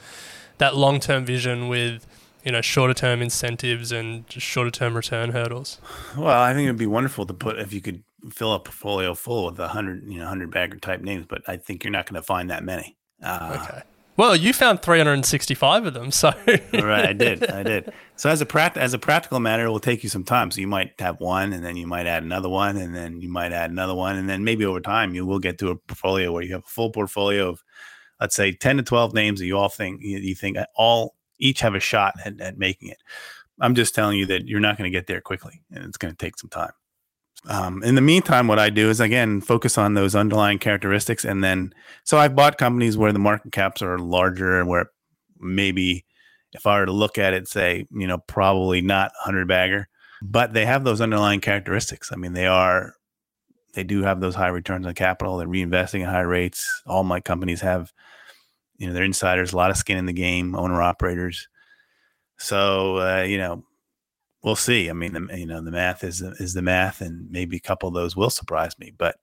that 0.58 0.74
long-term 0.76 1.24
vision 1.24 1.68
with 1.68 2.04
you 2.44 2.50
know 2.52 2.60
shorter-term 2.60 3.22
incentives 3.22 3.92
and 3.92 4.24
shorter-term 4.28 4.94
return 4.96 5.30
hurdles? 5.30 5.78
Well, 6.16 6.28
I 6.40 6.52
think 6.52 6.66
it'd 6.66 6.76
be 6.76 6.86
wonderful 6.86 7.24
to 7.26 7.34
put 7.34 7.58
if 7.60 7.72
you 7.72 7.80
could 7.80 8.02
fill 8.32 8.52
a 8.52 8.58
portfolio 8.58 9.14
full 9.14 9.46
with 9.46 9.60
a 9.60 9.68
hundred 9.68 10.10
you 10.10 10.18
know 10.18 10.26
hundred 10.26 10.50
bagger 10.50 10.78
type 10.78 11.02
names, 11.02 11.24
but 11.28 11.42
I 11.46 11.56
think 11.56 11.84
you're 11.84 11.92
not 11.92 12.06
going 12.06 12.20
to 12.20 12.26
find 12.26 12.50
that 12.50 12.64
many. 12.64 12.96
Uh, 13.22 13.58
Okay. 13.62 13.82
Well, 14.18 14.34
you 14.34 14.52
found 14.52 14.82
365 14.82 15.86
of 15.86 15.94
them, 15.94 16.10
so 16.10 16.32
right, 16.72 17.06
I 17.06 17.12
did, 17.12 17.48
I 17.50 17.62
did. 17.62 17.92
So 18.16 18.28
as 18.28 18.40
a 18.40 18.46
pract- 18.46 18.76
as 18.76 18.94
a 18.94 18.98
practical 18.98 19.38
matter, 19.38 19.66
it 19.66 19.70
will 19.70 19.78
take 19.78 20.02
you 20.02 20.08
some 20.08 20.24
time. 20.24 20.50
So 20.50 20.60
you 20.60 20.66
might 20.66 20.90
have 20.98 21.20
one, 21.20 21.52
and 21.52 21.64
then 21.64 21.76
you 21.76 21.86
might 21.86 22.08
add 22.08 22.24
another 22.24 22.48
one, 22.48 22.76
and 22.76 22.92
then 22.92 23.20
you 23.20 23.28
might 23.28 23.52
add 23.52 23.70
another 23.70 23.94
one, 23.94 24.16
and 24.16 24.28
then 24.28 24.42
maybe 24.42 24.64
over 24.64 24.80
time 24.80 25.14
you 25.14 25.24
will 25.24 25.38
get 25.38 25.56
to 25.58 25.70
a 25.70 25.76
portfolio 25.76 26.32
where 26.32 26.42
you 26.42 26.54
have 26.54 26.64
a 26.64 26.68
full 26.68 26.90
portfolio 26.90 27.48
of, 27.50 27.62
let's 28.20 28.34
say, 28.34 28.50
ten 28.50 28.76
to 28.78 28.82
twelve 28.82 29.14
names 29.14 29.38
that 29.38 29.46
you 29.46 29.56
all 29.56 29.68
think 29.68 30.02
you, 30.02 30.18
you 30.18 30.34
think 30.34 30.56
all 30.74 31.14
each 31.38 31.60
have 31.60 31.76
a 31.76 31.80
shot 31.80 32.14
at, 32.24 32.40
at 32.40 32.58
making 32.58 32.88
it. 32.88 32.98
I'm 33.60 33.76
just 33.76 33.94
telling 33.94 34.18
you 34.18 34.26
that 34.26 34.48
you're 34.48 34.58
not 34.58 34.76
going 34.76 34.90
to 34.90 34.98
get 34.98 35.06
there 35.06 35.20
quickly, 35.20 35.62
and 35.70 35.84
it's 35.84 35.96
going 35.96 36.12
to 36.12 36.18
take 36.18 36.36
some 36.36 36.50
time. 36.50 36.72
Um, 37.46 37.82
in 37.82 37.94
the 37.94 38.00
meantime, 38.00 38.48
what 38.48 38.58
I 38.58 38.70
do 38.70 38.90
is 38.90 39.00
again 39.00 39.40
focus 39.40 39.78
on 39.78 39.94
those 39.94 40.14
underlying 40.14 40.58
characteristics, 40.58 41.24
and 41.24 41.42
then 41.42 41.72
so 42.04 42.18
I've 42.18 42.34
bought 42.34 42.58
companies 42.58 42.96
where 42.96 43.12
the 43.12 43.18
market 43.18 43.52
caps 43.52 43.80
are 43.80 43.98
larger, 43.98 44.58
and 44.58 44.68
where 44.68 44.90
maybe 45.38 46.04
if 46.52 46.66
I 46.66 46.80
were 46.80 46.86
to 46.86 46.92
look 46.92 47.18
at 47.18 47.34
it, 47.34 47.48
say 47.48 47.86
you 47.90 48.06
know 48.06 48.18
probably 48.18 48.80
not 48.80 49.12
hundred 49.20 49.46
bagger, 49.46 49.88
but 50.20 50.52
they 50.52 50.66
have 50.66 50.84
those 50.84 51.00
underlying 51.00 51.40
characteristics. 51.40 52.10
I 52.12 52.16
mean, 52.16 52.32
they 52.32 52.46
are 52.46 52.94
they 53.74 53.84
do 53.84 54.02
have 54.02 54.20
those 54.20 54.34
high 54.34 54.48
returns 54.48 54.86
on 54.86 54.94
capital. 54.94 55.36
They're 55.36 55.46
reinvesting 55.46 56.02
at 56.02 56.08
high 56.08 56.20
rates. 56.22 56.82
All 56.86 57.04
my 57.04 57.20
companies 57.20 57.60
have, 57.60 57.92
you 58.78 58.88
know, 58.88 58.92
they're 58.92 59.04
insiders, 59.04 59.52
a 59.52 59.56
lot 59.56 59.70
of 59.70 59.76
skin 59.76 59.98
in 59.98 60.06
the 60.06 60.12
game, 60.12 60.56
owner 60.56 60.82
operators. 60.82 61.48
So 62.38 62.96
uh, 62.98 63.22
you 63.22 63.38
know, 63.38 63.64
we'll 64.42 64.56
see. 64.56 64.90
I 64.90 64.92
mean, 64.92 65.12
the, 65.12 65.38
you 65.38 65.46
know, 65.46 65.60
the 65.62 65.70
math 65.70 66.04
is 66.04 66.20
is 66.20 66.54
the 66.54 66.62
math, 66.62 67.00
and 67.00 67.30
maybe 67.30 67.56
a 67.56 67.60
couple 67.60 67.88
of 67.88 67.94
those 67.94 68.16
will 68.16 68.30
surprise 68.30 68.78
me. 68.78 68.92
But 68.96 69.16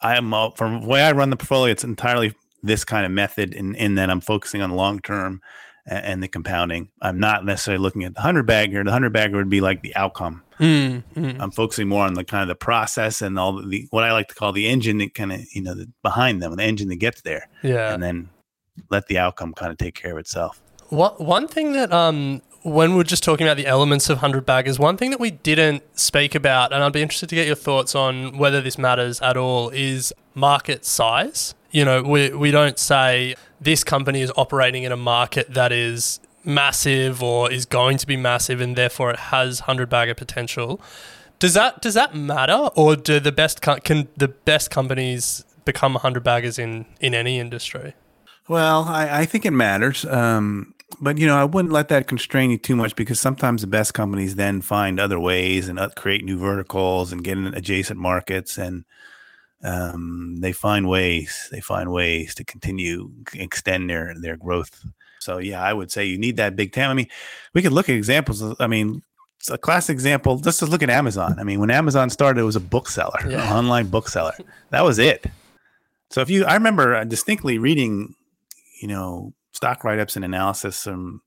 I 0.00 0.16
am 0.16 0.32
all, 0.32 0.52
from 0.52 0.82
the 0.82 0.86
way 0.86 1.02
I 1.02 1.12
run 1.12 1.30
the 1.30 1.36
portfolio, 1.36 1.72
it's 1.72 1.84
entirely 1.84 2.34
this 2.62 2.84
kind 2.84 3.06
of 3.06 3.12
method, 3.12 3.54
in 3.54 3.74
in 3.74 3.94
that 3.96 4.10
I'm 4.10 4.20
focusing 4.20 4.62
on 4.62 4.70
long 4.70 5.00
term 5.00 5.40
and, 5.86 6.04
and 6.04 6.22
the 6.22 6.28
compounding. 6.28 6.90
I'm 7.00 7.18
not 7.18 7.44
necessarily 7.44 7.82
looking 7.82 8.04
at 8.04 8.14
the 8.14 8.20
hundred 8.20 8.46
bagger. 8.46 8.84
The 8.84 8.92
hundred 8.92 9.12
bagger 9.12 9.36
would 9.36 9.50
be 9.50 9.60
like 9.60 9.82
the 9.82 9.94
outcome. 9.96 10.42
Mm, 10.58 11.02
mm. 11.14 11.40
I'm 11.40 11.50
focusing 11.50 11.88
more 11.88 12.04
on 12.04 12.14
the 12.14 12.24
kind 12.24 12.42
of 12.42 12.48
the 12.48 12.54
process 12.54 13.22
and 13.22 13.38
all 13.38 13.62
the 13.62 13.86
what 13.90 14.04
I 14.04 14.12
like 14.12 14.28
to 14.28 14.34
call 14.34 14.52
the 14.52 14.68
engine 14.68 14.98
that 14.98 15.14
kind 15.14 15.32
of 15.32 15.40
you 15.52 15.62
know 15.62 15.74
the, 15.74 15.90
behind 16.02 16.42
them, 16.42 16.54
the 16.56 16.62
engine 16.62 16.88
that 16.88 16.96
gets 16.96 17.22
there, 17.22 17.48
yeah. 17.62 17.94
and 17.94 18.02
then 18.02 18.28
let 18.90 19.06
the 19.06 19.18
outcome 19.18 19.54
kind 19.54 19.72
of 19.72 19.78
take 19.78 19.94
care 19.94 20.12
of 20.12 20.18
itself. 20.18 20.60
One 20.90 21.12
one 21.12 21.48
thing 21.48 21.72
that 21.72 21.92
um 21.92 22.42
when 22.62 22.94
we're 22.94 23.04
just 23.04 23.24
talking 23.24 23.46
about 23.46 23.56
the 23.56 23.66
elements 23.66 24.10
of 24.10 24.18
hundred 24.18 24.44
baggers, 24.44 24.78
one 24.78 24.96
thing 24.96 25.10
that 25.10 25.20
we 25.20 25.30
didn't 25.30 25.82
speak 25.98 26.34
about, 26.34 26.72
and 26.72 26.82
I'd 26.82 26.92
be 26.92 27.02
interested 27.02 27.28
to 27.30 27.34
get 27.34 27.46
your 27.46 27.56
thoughts 27.56 27.94
on 27.94 28.36
whether 28.36 28.60
this 28.60 28.76
matters 28.76 29.20
at 29.20 29.36
all, 29.36 29.70
is 29.70 30.12
market 30.34 30.84
size. 30.84 31.54
You 31.70 31.84
know, 31.84 32.02
we 32.02 32.30
we 32.30 32.50
don't 32.50 32.78
say 32.78 33.34
this 33.60 33.84
company 33.84 34.20
is 34.22 34.32
operating 34.36 34.82
in 34.82 34.92
a 34.92 34.96
market 34.96 35.54
that 35.54 35.72
is 35.72 36.20
massive 36.44 37.22
or 37.22 37.50
is 37.52 37.66
going 37.66 37.98
to 37.98 38.06
be 38.06 38.16
massive 38.16 38.60
and 38.60 38.74
therefore 38.74 39.10
it 39.10 39.18
has 39.18 39.60
hundred 39.60 39.88
bagger 39.88 40.14
potential. 40.14 40.80
Does 41.38 41.54
that 41.54 41.80
does 41.80 41.94
that 41.94 42.14
matter, 42.14 42.68
or 42.76 42.96
do 42.96 43.20
the 43.20 43.32
best 43.32 43.62
can 43.62 44.08
the 44.16 44.28
best 44.28 44.70
companies 44.70 45.44
become 45.64 45.94
hundred 45.94 46.22
baggers 46.24 46.58
in 46.58 46.86
in 47.00 47.14
any 47.14 47.38
industry? 47.38 47.94
Well, 48.48 48.84
I, 48.84 49.20
I 49.20 49.26
think 49.26 49.46
it 49.46 49.52
matters. 49.52 50.04
Um, 50.04 50.74
but 51.00 51.18
you 51.18 51.26
know, 51.26 51.36
I 51.36 51.44
wouldn't 51.44 51.72
let 51.72 51.88
that 51.88 52.06
constrain 52.06 52.50
you 52.50 52.58
too 52.58 52.76
much 52.76 52.96
because 52.96 53.20
sometimes 53.20 53.60
the 53.60 53.66
best 53.66 53.94
companies 53.94 54.36
then 54.36 54.60
find 54.60 54.98
other 54.98 55.20
ways 55.20 55.68
and 55.68 55.78
uh, 55.78 55.90
create 55.96 56.24
new 56.24 56.38
verticals 56.38 57.12
and 57.12 57.24
get 57.24 57.38
in 57.38 57.46
adjacent 57.54 57.98
markets, 58.00 58.58
and 58.58 58.84
um, 59.62 60.36
they 60.40 60.52
find 60.52 60.88
ways. 60.88 61.48
They 61.50 61.60
find 61.60 61.92
ways 61.92 62.34
to 62.36 62.44
continue 62.44 63.10
extend 63.34 63.90
their 63.90 64.14
their 64.18 64.36
growth 64.36 64.84
So 65.20 65.38
yeah, 65.38 65.62
I 65.62 65.72
would 65.72 65.92
say 65.92 66.06
you 66.06 66.18
need 66.18 66.36
that 66.38 66.56
big 66.56 66.72
TAM. 66.72 66.90
I 66.90 66.94
mean, 66.94 67.08
we 67.54 67.62
could 67.62 67.72
look 67.72 67.88
at 67.88 67.94
examples. 67.94 68.40
Of, 68.42 68.56
I 68.58 68.66
mean, 68.66 69.02
it's 69.38 69.50
a 69.50 69.58
classic 69.58 69.94
example. 69.94 70.40
Let's 70.44 70.60
just 70.60 70.72
look 70.72 70.82
at 70.82 70.90
Amazon. 70.90 71.36
I 71.38 71.44
mean, 71.44 71.60
when 71.60 71.70
Amazon 71.70 72.10
started, 72.10 72.40
it 72.40 72.44
was 72.44 72.56
a 72.56 72.60
bookseller, 72.60 73.20
yeah. 73.28 73.46
an 73.46 73.56
online 73.56 73.88
bookseller. 73.88 74.34
That 74.70 74.82
was 74.82 74.98
it. 74.98 75.26
So 76.10 76.20
if 76.20 76.30
you, 76.30 76.44
I 76.44 76.54
remember 76.54 76.94
uh, 76.96 77.04
distinctly 77.04 77.58
reading, 77.58 78.14
you 78.82 78.88
know, 78.88 79.32
stock 79.60 79.84
write 79.84 79.98
ups 79.98 80.16
and 80.16 80.24
analysis 80.24 80.82
from, 80.82 81.20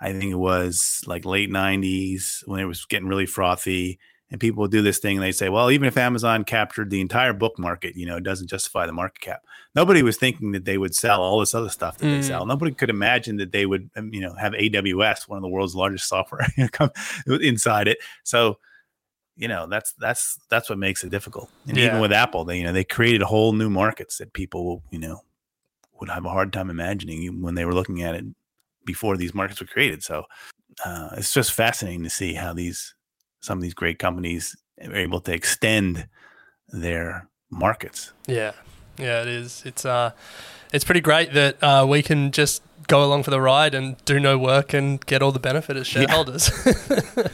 I 0.00 0.10
think 0.10 0.32
it 0.32 0.36
was 0.36 1.04
like 1.06 1.24
late 1.24 1.48
'90s 1.48 2.42
when 2.46 2.58
it 2.58 2.64
was 2.64 2.84
getting 2.86 3.06
really 3.06 3.26
frothy 3.26 4.00
and 4.32 4.40
people 4.40 4.66
do 4.66 4.82
this 4.82 4.98
thing. 4.98 5.16
And 5.16 5.24
they 5.24 5.30
say, 5.30 5.48
well, 5.48 5.70
even 5.70 5.86
if 5.86 5.96
Amazon 5.96 6.42
captured 6.42 6.90
the 6.90 7.00
entire 7.00 7.32
book 7.32 7.56
market, 7.56 7.94
you 7.94 8.06
know, 8.06 8.16
it 8.16 8.24
doesn't 8.24 8.48
justify 8.48 8.84
the 8.86 8.92
market 8.92 9.20
cap. 9.20 9.42
Nobody 9.76 10.02
was 10.02 10.16
thinking 10.16 10.50
that 10.52 10.64
they 10.64 10.76
would 10.76 10.94
sell 10.94 11.20
all 11.20 11.38
this 11.38 11.54
other 11.54 11.68
stuff 11.68 11.98
that 11.98 12.06
mm. 12.06 12.16
they 12.16 12.22
sell. 12.22 12.46
Nobody 12.46 12.72
could 12.72 12.90
imagine 12.90 13.36
that 13.36 13.52
they 13.52 13.64
would, 13.66 13.90
um, 13.94 14.12
you 14.12 14.20
know, 14.20 14.34
have 14.34 14.52
AWS, 14.52 15.28
one 15.28 15.36
of 15.36 15.42
the 15.42 15.48
world's 15.48 15.76
largest 15.76 16.08
software, 16.08 16.46
inside 17.26 17.86
it. 17.86 17.98
So, 18.24 18.58
you 19.36 19.46
know, 19.46 19.68
that's 19.68 19.92
that's 19.94 20.36
that's 20.50 20.68
what 20.68 20.78
makes 20.78 21.04
it 21.04 21.10
difficult. 21.10 21.48
And 21.68 21.76
yeah. 21.76 21.86
even 21.86 22.00
with 22.00 22.12
Apple, 22.12 22.44
they 22.44 22.58
you 22.58 22.64
know 22.64 22.72
they 22.72 22.84
created 22.84 23.22
whole 23.22 23.52
new 23.52 23.70
markets 23.70 24.18
that 24.18 24.32
people, 24.32 24.82
you 24.90 24.98
know, 24.98 25.22
would 26.00 26.08
have 26.08 26.24
a 26.24 26.30
hard 26.30 26.52
time 26.52 26.70
imagining 26.70 27.40
when 27.42 27.54
they 27.54 27.64
were 27.64 27.74
looking 27.74 28.02
at 28.02 28.14
it 28.14 28.24
before 28.84 29.16
these 29.16 29.34
markets 29.34 29.60
were 29.60 29.66
created. 29.66 30.02
So, 30.02 30.24
uh, 30.84 31.10
it's 31.16 31.32
just 31.32 31.52
fascinating 31.52 32.02
to 32.04 32.10
see 32.10 32.34
how 32.34 32.52
these 32.52 32.94
some 33.40 33.58
of 33.58 33.62
these 33.62 33.74
great 33.74 33.98
companies 33.98 34.56
are 34.82 34.94
able 34.94 35.20
to 35.20 35.32
extend 35.32 36.08
their 36.68 37.28
markets. 37.50 38.12
Yeah, 38.26 38.52
yeah, 38.98 39.22
it 39.22 39.28
is. 39.28 39.62
It's 39.64 39.84
uh, 39.84 40.12
it's 40.72 40.84
pretty 40.84 41.00
great 41.00 41.32
that 41.32 41.62
uh, 41.62 41.86
we 41.88 42.02
can 42.02 42.32
just 42.32 42.62
go 42.86 43.04
along 43.04 43.22
for 43.22 43.30
the 43.30 43.40
ride 43.40 43.74
and 43.74 44.02
do 44.04 44.18
no 44.18 44.38
work 44.38 44.72
and 44.72 45.04
get 45.06 45.22
all 45.22 45.32
the 45.32 45.40
benefit 45.40 45.76
as 45.76 45.86
shareholders. 45.86 46.50
Yeah. 46.64 46.72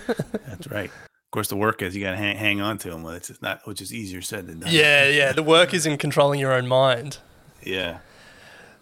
That's 0.46 0.68
right. 0.68 0.90
Of 0.90 1.30
course, 1.30 1.48
the 1.48 1.56
work 1.56 1.82
is 1.82 1.96
you 1.96 2.02
got 2.02 2.12
to 2.12 2.16
hang, 2.16 2.36
hang 2.36 2.60
on 2.60 2.78
to 2.78 2.90
them. 2.90 3.04
It's 3.06 3.42
not, 3.42 3.66
which 3.66 3.80
is 3.80 3.92
easier 3.92 4.22
said 4.22 4.46
than 4.46 4.60
done. 4.60 4.70
Yeah, 4.72 5.08
yeah. 5.08 5.32
The 5.32 5.42
work 5.42 5.74
is 5.74 5.86
in 5.86 5.98
controlling 5.98 6.40
your 6.40 6.52
own 6.52 6.66
mind. 6.66 7.18
Yeah. 7.62 7.98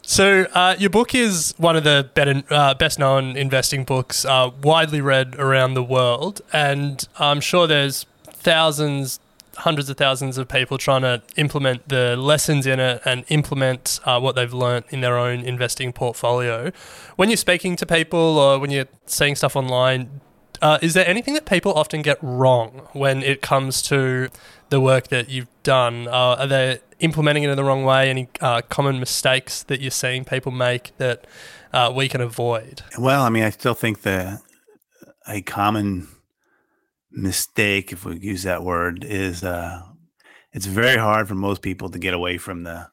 So, 0.07 0.47
uh, 0.53 0.77
your 0.79 0.91
book 0.91 1.15
is 1.15 1.55
one 1.57 1.77
of 1.77 1.85
the 1.85 2.11
better, 2.13 2.43
uh, 2.51 2.75
best 2.75 2.99
known 2.99 3.39
investing 3.39 3.85
books, 3.85 4.27
uh, 4.27 4.51
widely 4.63 5.01
read 5.01 5.35
around 5.37 5.75
the 5.75 5.83
world. 5.83 6.43
And 6.53 7.07
I'm 7.19 7.41
sure 7.41 7.67
there's 7.67 8.05
thousands, 8.27 9.19
hundreds 9.57 9.89
of 9.89 9.97
thousands 9.97 10.37
of 10.37 10.47
people 10.47 10.77
trying 10.77 11.03
to 11.03 11.23
implement 11.37 11.89
the 11.89 12.17
lessons 12.17 12.67
in 12.67 12.81
it 12.81 13.01
and 13.07 13.25
implement 13.29 13.99
uh, 14.05 14.21
what 14.21 14.37
they've 14.37 14.53
learned 14.53 14.85
in 14.91 15.01
their 15.01 15.17
own 15.17 15.41
investing 15.41 15.91
portfolio. 15.91 16.71
When 17.17 17.31
you're 17.31 17.39
speaking 17.39 17.75
to 17.77 17.87
people 17.87 18.39
or 18.39 18.59
when 18.59 18.71
you're 18.71 18.89
seeing 19.07 19.35
stuff 19.35 19.57
online, 19.57 20.21
uh, 20.61 20.79
is 20.83 20.93
there 20.93 21.09
anything 21.09 21.33
that 21.33 21.47
people 21.47 21.73
often 21.73 22.03
get 22.03 22.19
wrong 22.21 22.89
when 22.93 23.23
it 23.23 23.41
comes 23.41 23.81
to 23.83 24.29
the 24.69 24.81
work 24.81 25.09
that 25.09 25.31
you've 25.31 25.49
done? 25.63 26.09
Uh, 26.09 26.37
are 26.41 26.47
they 26.47 26.81
implementing 27.05 27.43
it 27.45 27.51
in 27.51 27.57
the 27.57 27.65
wrong 27.65 27.85
way? 27.85 28.11
Any 28.11 28.29
uh, 28.41 28.63
common 28.63 28.99
mistakes 28.99 29.63
that 29.65 29.81
you're 29.81 29.91
seeing 29.91 30.25
people 30.25 30.51
make 30.51 30.97
that 30.97 31.27
uh, 31.73 31.93
we 31.95 32.09
can 32.09 32.21
avoid? 32.21 32.83
Well, 32.99 33.23
I 33.23 33.31
mean, 33.31 33.45
I 33.45 33.51
still 33.51 33.75
think 33.75 34.03
the 34.03 34.41
a 35.27 35.43
common 35.43 36.09
mistake, 37.11 37.93
if 37.93 38.05
we 38.05 38.19
use 38.19 38.43
that 38.43 38.63
word, 38.63 39.05
is 39.05 39.45
uh, 39.45 39.83
it's 40.53 40.67
very 40.67 40.99
hard 40.99 41.29
for 41.29 41.35
most 41.35 41.63
people 41.63 41.89
to 41.91 41.99
get 41.99 42.15
away 42.15 42.39
from 42.39 42.65
the 42.65 42.89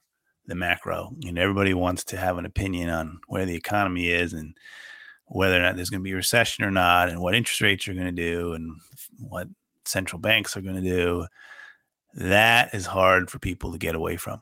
the 0.46 0.56
macro. 0.56 1.12
You 1.20 1.32
know, 1.32 1.42
everybody 1.42 1.74
wants 1.74 2.04
to 2.06 2.18
have 2.18 2.38
an 2.38 2.46
opinion 2.46 2.90
on 2.90 3.20
where 3.28 3.46
the 3.46 3.56
economy 3.56 4.10
is 4.10 4.34
and 4.34 4.56
whether 5.26 5.58
or 5.58 5.62
not 5.62 5.76
there's 5.76 5.90
going 5.90 6.02
to 6.02 6.04
be 6.04 6.12
a 6.12 6.16
recession 6.16 6.66
or 6.66 6.72
not, 6.72 7.08
and 7.10 7.22
what 7.22 7.36
interest 7.36 7.62
rates 7.62 7.88
are 7.88 7.94
going 7.94 8.06
to 8.06 8.12
do, 8.12 8.54
and 8.54 8.76
what 9.18 9.48
central 9.86 10.20
banks 10.20 10.56
are 10.56 10.62
going 10.62 10.76
to 10.76 10.82
do 10.82 11.26
that 12.14 12.74
is 12.74 12.86
hard 12.86 13.30
for 13.30 13.40
people 13.40 13.72
to 13.72 13.78
get 13.78 13.96
away 13.96 14.18
from. 14.18 14.42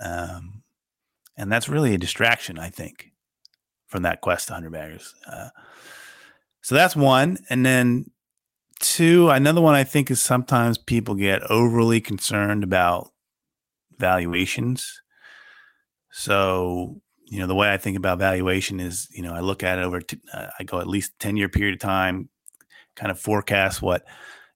Um, 0.00 0.62
and 1.36 1.50
that's 1.50 1.68
really 1.68 1.94
a 1.94 1.98
distraction, 1.98 2.58
I 2.58 2.70
think, 2.70 3.12
from 3.86 4.02
that 4.02 4.20
quest 4.20 4.48
to 4.48 4.54
100 4.54 4.70
baggers. 4.70 5.14
Uh, 5.26 5.48
so 6.62 6.74
that's 6.74 6.96
one. 6.96 7.38
And 7.48 7.64
then 7.64 8.10
two, 8.80 9.30
another 9.30 9.60
one 9.60 9.74
I 9.74 9.84
think 9.84 10.10
is 10.10 10.22
sometimes 10.22 10.78
people 10.78 11.14
get 11.14 11.42
overly 11.50 12.00
concerned 12.00 12.64
about 12.64 13.10
valuations. 13.98 15.00
So, 16.10 17.00
you 17.26 17.38
know, 17.38 17.46
the 17.46 17.54
way 17.54 17.72
I 17.72 17.76
think 17.76 17.96
about 17.96 18.18
valuation 18.18 18.80
is, 18.80 19.08
you 19.10 19.22
know, 19.22 19.34
I 19.34 19.40
look 19.40 19.62
at 19.62 19.78
it 19.78 19.84
over, 19.84 20.00
uh, 20.32 20.46
I 20.58 20.64
go 20.64 20.80
at 20.80 20.86
least 20.86 21.18
10 21.20 21.36
year 21.36 21.48
period 21.48 21.74
of 21.74 21.80
time, 21.80 22.28
kind 22.96 23.10
of 23.10 23.20
forecast 23.20 23.82
what 23.82 24.04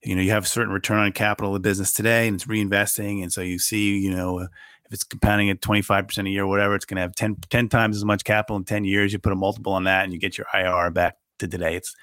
you 0.05 0.17
know 0.17 0.23
you 0.23 0.31
have 0.31 0.45
a 0.45 0.49
certain 0.49 0.73
return 0.73 0.99
on 0.99 1.13
capital 1.13 1.55
of 1.55 1.63
the 1.63 1.69
business 1.69 1.93
today 1.93 2.27
and 2.27 2.35
it's 2.35 2.47
reinvesting. 2.47 3.23
And 3.23 3.33
so 3.33 3.41
you 3.41 3.59
see 3.59 3.99
you 3.99 4.15
know 4.15 4.41
if 4.41 4.49
it's 4.93 5.05
compounding 5.05 5.51
at 5.51 5.61
25% 5.61 6.27
a 6.27 6.31
year 6.31 6.45
or 6.45 6.49
whatever 6.49 6.75
it's 6.75 6.85
going 6.85 6.97
to 6.97 7.03
have 7.03 7.15
10, 7.15 7.37
10 7.49 7.69
times 7.71 7.97
as 7.97 8.05
much 8.05 8.25
capital 8.25 8.57
in 8.57 8.65
10 8.65 8.85
years. 8.85 9.13
You 9.13 9.19
put 9.19 9.33
a 9.33 9.37
multiple 9.37 9.73
on 9.73 9.85
that 9.85 10.05
and 10.05 10.13
you 10.13 10.19
get 10.19 10.37
your 10.37 10.47
IRR 10.55 10.93
back 10.93 11.17
to 11.39 11.49
today. 11.49 11.77
It's 11.77 11.95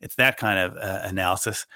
it's 0.00 0.14
that 0.16 0.36
kind 0.36 0.58
of 0.58 0.76
uh, 0.76 1.00
analysis. 1.04 1.66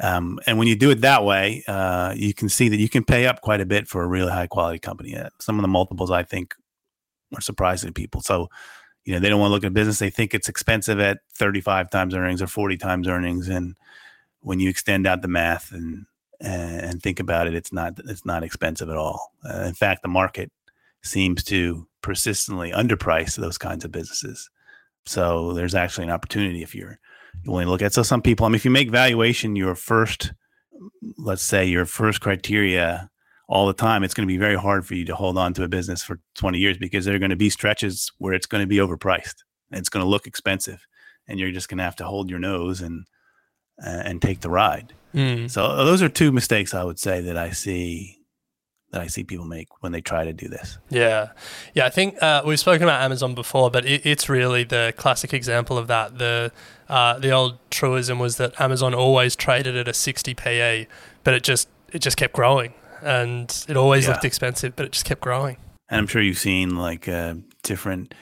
Um, 0.00 0.40
and 0.46 0.58
when 0.58 0.66
you 0.66 0.74
do 0.74 0.90
it 0.90 1.02
that 1.02 1.24
way 1.24 1.62
uh, 1.68 2.12
you 2.16 2.34
can 2.34 2.48
see 2.48 2.68
that 2.68 2.78
you 2.78 2.88
can 2.88 3.04
pay 3.04 3.26
up 3.26 3.40
quite 3.42 3.60
a 3.60 3.66
bit 3.66 3.86
for 3.86 4.02
a 4.02 4.08
really 4.08 4.32
high 4.32 4.48
quality 4.48 4.78
company. 4.78 5.16
Uh, 5.16 5.28
some 5.38 5.56
of 5.56 5.62
the 5.62 5.68
multiples 5.68 6.10
i 6.10 6.24
think 6.24 6.54
are 7.32 7.40
surprising 7.40 7.88
to 7.88 7.92
people. 7.92 8.20
So 8.20 8.48
you 9.04 9.12
know 9.12 9.20
they 9.20 9.28
don't 9.28 9.40
want 9.40 9.50
to 9.50 9.54
look 9.54 9.64
at 9.64 9.74
business. 9.74 9.98
They 9.98 10.10
think 10.10 10.34
it's 10.34 10.48
expensive 10.48 10.98
at 10.98 11.18
35 11.34 11.90
times 11.90 12.14
earnings 12.14 12.42
or 12.42 12.46
40 12.46 12.76
times 12.78 13.06
earnings. 13.06 13.48
And 13.48 13.76
when 14.44 14.60
you 14.60 14.68
extend 14.68 15.06
out 15.06 15.22
the 15.22 15.28
math 15.28 15.72
and 15.72 16.06
and 16.40 17.02
think 17.02 17.20
about 17.20 17.46
it, 17.46 17.54
it's 17.54 17.72
not 17.72 17.94
it's 18.06 18.26
not 18.26 18.42
expensive 18.42 18.90
at 18.90 18.96
all. 18.96 19.32
Uh, 19.48 19.62
in 19.62 19.74
fact, 19.74 20.02
the 20.02 20.08
market 20.08 20.52
seems 21.02 21.42
to 21.44 21.86
persistently 22.02 22.70
underprice 22.70 23.36
those 23.36 23.58
kinds 23.58 23.84
of 23.84 23.92
businesses. 23.92 24.50
So 25.06 25.54
there's 25.54 25.74
actually 25.74 26.04
an 26.04 26.12
opportunity 26.12 26.62
if 26.62 26.74
you're 26.74 26.98
willing 27.46 27.66
to 27.66 27.70
look 27.70 27.82
at. 27.82 27.94
So 27.94 28.02
some 28.02 28.22
people, 28.22 28.44
I 28.44 28.48
mean, 28.50 28.56
if 28.56 28.64
you 28.64 28.70
make 28.70 28.90
valuation 28.90 29.56
your 29.56 29.74
first, 29.74 30.32
let's 31.18 31.42
say 31.42 31.64
your 31.64 31.86
first 31.86 32.20
criteria 32.20 33.10
all 33.48 33.66
the 33.66 33.74
time, 33.74 34.02
it's 34.02 34.14
going 34.14 34.26
to 34.26 34.32
be 34.32 34.38
very 34.38 34.56
hard 34.56 34.86
for 34.86 34.94
you 34.94 35.04
to 35.06 35.14
hold 35.14 35.38
on 35.38 35.54
to 35.54 35.64
a 35.64 35.68
business 35.68 36.02
for 36.02 36.20
20 36.36 36.58
years 36.58 36.78
because 36.78 37.04
there 37.04 37.14
are 37.14 37.18
going 37.18 37.30
to 37.30 37.36
be 37.36 37.50
stretches 37.50 38.12
where 38.18 38.34
it's 38.34 38.46
going 38.46 38.62
to 38.62 38.66
be 38.66 38.78
overpriced. 38.78 39.36
It's 39.70 39.88
going 39.88 40.04
to 40.04 40.08
look 40.08 40.26
expensive, 40.26 40.86
and 41.26 41.38
you're 41.38 41.50
just 41.50 41.68
going 41.68 41.78
to 41.78 41.84
have 41.84 41.96
to 41.96 42.04
hold 42.04 42.30
your 42.30 42.38
nose 42.38 42.80
and 42.80 43.06
and 43.78 44.20
take 44.22 44.40
the 44.40 44.50
ride. 44.50 44.92
Mm. 45.14 45.50
So 45.50 45.64
uh, 45.64 45.84
those 45.84 46.02
are 46.02 46.08
two 46.08 46.32
mistakes 46.32 46.74
I 46.74 46.84
would 46.84 46.98
say 46.98 47.20
that 47.20 47.36
I 47.36 47.50
see 47.50 48.18
that 48.90 49.00
I 49.00 49.08
see 49.08 49.24
people 49.24 49.44
make 49.44 49.68
when 49.82 49.92
they 49.92 50.00
try 50.00 50.24
to 50.24 50.32
do 50.32 50.48
this. 50.48 50.78
Yeah, 50.88 51.30
yeah. 51.74 51.84
I 51.84 51.90
think 51.90 52.22
uh, 52.22 52.42
we've 52.46 52.60
spoken 52.60 52.84
about 52.84 53.02
Amazon 53.02 53.34
before, 53.34 53.70
but 53.70 53.84
it, 53.84 54.06
it's 54.06 54.28
really 54.28 54.64
the 54.64 54.94
classic 54.96 55.34
example 55.34 55.76
of 55.76 55.88
that. 55.88 56.18
The 56.18 56.52
uh, 56.88 57.18
the 57.18 57.30
old 57.30 57.58
truism 57.70 58.18
was 58.18 58.36
that 58.36 58.60
Amazon 58.60 58.94
always 58.94 59.36
traded 59.36 59.76
at 59.76 59.88
a 59.88 59.94
sixty 59.94 60.34
PE, 60.34 60.86
but 61.24 61.34
it 61.34 61.42
just 61.42 61.68
it 61.92 62.00
just 62.00 62.16
kept 62.16 62.34
growing, 62.34 62.74
and 63.02 63.64
it 63.68 63.76
always 63.76 64.04
yeah. 64.04 64.12
looked 64.12 64.24
expensive, 64.24 64.74
but 64.76 64.86
it 64.86 64.92
just 64.92 65.04
kept 65.04 65.20
growing. 65.20 65.56
And 65.88 66.00
I'm 66.00 66.06
sure 66.06 66.22
you've 66.22 66.38
seen 66.38 66.76
like 66.76 67.08
uh, 67.08 67.34
different 67.62 68.14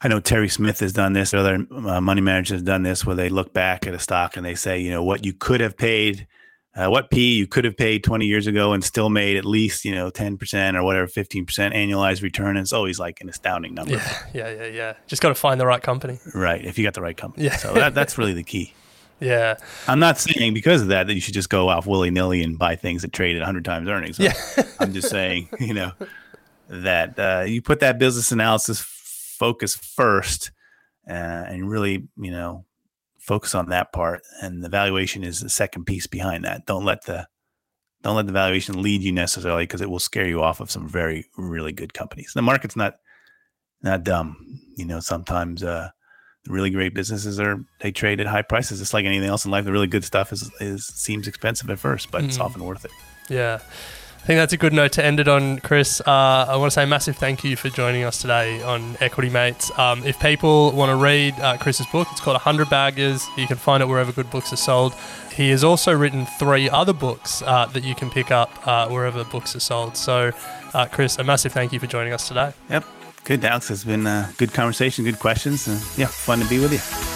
I 0.00 0.08
know 0.08 0.20
Terry 0.20 0.48
Smith 0.48 0.80
has 0.80 0.92
done 0.92 1.12
this. 1.12 1.32
Other 1.32 1.66
uh, 1.70 2.00
money 2.00 2.20
managers 2.20 2.58
have 2.58 2.64
done 2.64 2.82
this, 2.82 3.04
where 3.06 3.16
they 3.16 3.28
look 3.28 3.52
back 3.52 3.86
at 3.86 3.94
a 3.94 3.98
stock 3.98 4.36
and 4.36 4.44
they 4.44 4.54
say, 4.54 4.78
you 4.78 4.90
know, 4.90 5.02
what 5.02 5.24
you 5.24 5.32
could 5.32 5.60
have 5.60 5.76
paid, 5.76 6.26
uh, 6.74 6.88
what 6.88 7.10
P 7.10 7.36
you 7.36 7.46
could 7.46 7.64
have 7.64 7.76
paid 7.76 8.04
20 8.04 8.26
years 8.26 8.46
ago 8.46 8.72
and 8.74 8.84
still 8.84 9.08
made 9.08 9.36
at 9.36 9.46
least, 9.46 9.84
you 9.84 9.94
know, 9.94 10.10
10% 10.10 10.74
or 10.74 10.82
whatever, 10.82 11.06
15% 11.06 11.46
annualized 11.46 12.22
return. 12.22 12.50
And 12.50 12.58
it's 12.58 12.72
always 12.72 12.98
like 12.98 13.20
an 13.22 13.28
astounding 13.30 13.74
number. 13.74 13.94
Yeah, 13.94 14.22
yeah, 14.34 14.50
yeah, 14.50 14.66
yeah. 14.66 14.92
Just 15.06 15.22
got 15.22 15.30
to 15.30 15.34
find 15.34 15.58
the 15.58 15.66
right 15.66 15.82
company. 15.82 16.18
Right. 16.34 16.62
If 16.62 16.76
you 16.76 16.84
got 16.84 16.94
the 16.94 17.02
right 17.02 17.16
company. 17.16 17.46
Yeah. 17.46 17.56
So 17.56 17.72
that, 17.72 17.94
that's 17.94 18.18
really 18.18 18.34
the 18.34 18.44
key. 18.44 18.74
Yeah. 19.18 19.56
I'm 19.88 19.98
not 19.98 20.18
saying 20.18 20.52
because 20.52 20.82
of 20.82 20.88
that 20.88 21.06
that 21.06 21.14
you 21.14 21.22
should 21.22 21.32
just 21.32 21.48
go 21.48 21.70
off 21.70 21.86
willy 21.86 22.10
nilly 22.10 22.42
and 22.42 22.58
buy 22.58 22.76
things 22.76 23.00
that 23.00 23.14
trade 23.14 23.34
at 23.34 23.38
100 23.38 23.64
times 23.64 23.88
earnings. 23.88 24.18
Yeah. 24.18 24.34
I'm 24.78 24.92
just 24.92 25.08
saying, 25.08 25.48
you 25.58 25.72
know, 25.72 25.92
that 26.68 27.18
uh, 27.18 27.44
you 27.46 27.62
put 27.62 27.80
that 27.80 27.98
business 27.98 28.30
analysis 28.30 28.78
focus 29.38 29.76
first 29.76 30.50
uh, 31.08 31.12
and 31.12 31.68
really, 31.70 32.08
you 32.16 32.30
know, 32.30 32.64
focus 33.18 33.54
on 33.54 33.68
that 33.70 33.92
part. 33.92 34.22
And 34.40 34.62
the 34.62 34.68
valuation 34.68 35.24
is 35.24 35.40
the 35.40 35.48
second 35.50 35.84
piece 35.84 36.06
behind 36.06 36.44
that. 36.44 36.66
Don't 36.66 36.84
let 36.84 37.04
the 37.04 37.28
don't 38.02 38.16
let 38.16 38.26
the 38.26 38.32
valuation 38.32 38.82
lead 38.82 39.02
you 39.02 39.12
necessarily 39.12 39.64
because 39.64 39.80
it 39.80 39.90
will 39.90 39.98
scare 39.98 40.28
you 40.28 40.42
off 40.42 40.60
of 40.60 40.70
some 40.70 40.88
very 40.88 41.26
really 41.36 41.72
good 41.72 41.92
companies. 41.92 42.32
The 42.34 42.42
market's 42.42 42.76
not 42.76 42.96
not 43.82 44.04
dumb. 44.04 44.60
You 44.76 44.84
know, 44.84 45.00
sometimes 45.00 45.62
uh, 45.62 45.90
really 46.46 46.70
great 46.70 46.94
businesses 46.94 47.40
are 47.40 47.64
they 47.80 47.92
trade 47.92 48.20
at 48.20 48.26
high 48.26 48.42
prices. 48.42 48.80
It's 48.80 48.94
like 48.94 49.04
anything 49.04 49.28
else 49.28 49.44
in 49.44 49.50
life. 49.50 49.64
The 49.64 49.72
really 49.72 49.86
good 49.86 50.04
stuff 50.04 50.32
is 50.32 50.50
is 50.60 50.86
seems 50.86 51.26
expensive 51.26 51.70
at 51.70 51.78
first, 51.78 52.10
but 52.10 52.22
mm. 52.22 52.26
it's 52.26 52.38
often 52.38 52.64
worth 52.64 52.84
it. 52.84 52.92
Yeah. 53.28 53.60
I 54.26 54.28
think 54.28 54.38
that's 54.38 54.52
a 54.54 54.56
good 54.56 54.72
note 54.72 54.90
to 54.94 55.04
end 55.04 55.20
it 55.20 55.28
on, 55.28 55.60
Chris. 55.60 56.00
Uh, 56.00 56.46
I 56.48 56.56
want 56.56 56.72
to 56.72 56.74
say 56.74 56.82
a 56.82 56.86
massive 56.88 57.16
thank 57.16 57.44
you 57.44 57.54
for 57.54 57.68
joining 57.68 58.02
us 58.02 58.20
today 58.20 58.60
on 58.60 58.96
Equity 58.98 59.30
Mates. 59.30 59.70
Um, 59.78 60.02
if 60.02 60.18
people 60.18 60.72
want 60.72 60.90
to 60.90 60.96
read 60.96 61.38
uh, 61.38 61.56
Chris's 61.58 61.86
book, 61.86 62.08
it's 62.10 62.20
called 62.20 62.34
100 62.34 62.68
Baggers. 62.68 63.24
You 63.36 63.46
can 63.46 63.56
find 63.56 63.84
it 63.84 63.86
wherever 63.86 64.10
good 64.10 64.28
books 64.28 64.52
are 64.52 64.56
sold. 64.56 64.94
He 65.32 65.50
has 65.50 65.62
also 65.62 65.96
written 65.96 66.26
three 66.26 66.68
other 66.68 66.92
books 66.92 67.40
uh, 67.42 67.66
that 67.66 67.84
you 67.84 67.94
can 67.94 68.10
pick 68.10 68.32
up 68.32 68.66
uh, 68.66 68.88
wherever 68.88 69.22
books 69.22 69.54
are 69.54 69.60
sold. 69.60 69.96
So, 69.96 70.32
uh, 70.74 70.86
Chris, 70.86 71.18
a 71.18 71.22
massive 71.22 71.52
thank 71.52 71.72
you 71.72 71.78
for 71.78 71.86
joining 71.86 72.12
us 72.12 72.26
today. 72.26 72.52
Yep. 72.68 72.84
Good, 73.22 73.44
Alex. 73.44 73.70
It's 73.70 73.84
been 73.84 74.08
a 74.08 74.28
good 74.38 74.52
conversation, 74.52 75.04
good 75.04 75.20
questions. 75.20 75.68
Uh, 75.68 75.80
yeah, 75.96 76.06
fun 76.06 76.40
to 76.40 76.48
be 76.48 76.58
with 76.58 76.72
you. 76.72 77.15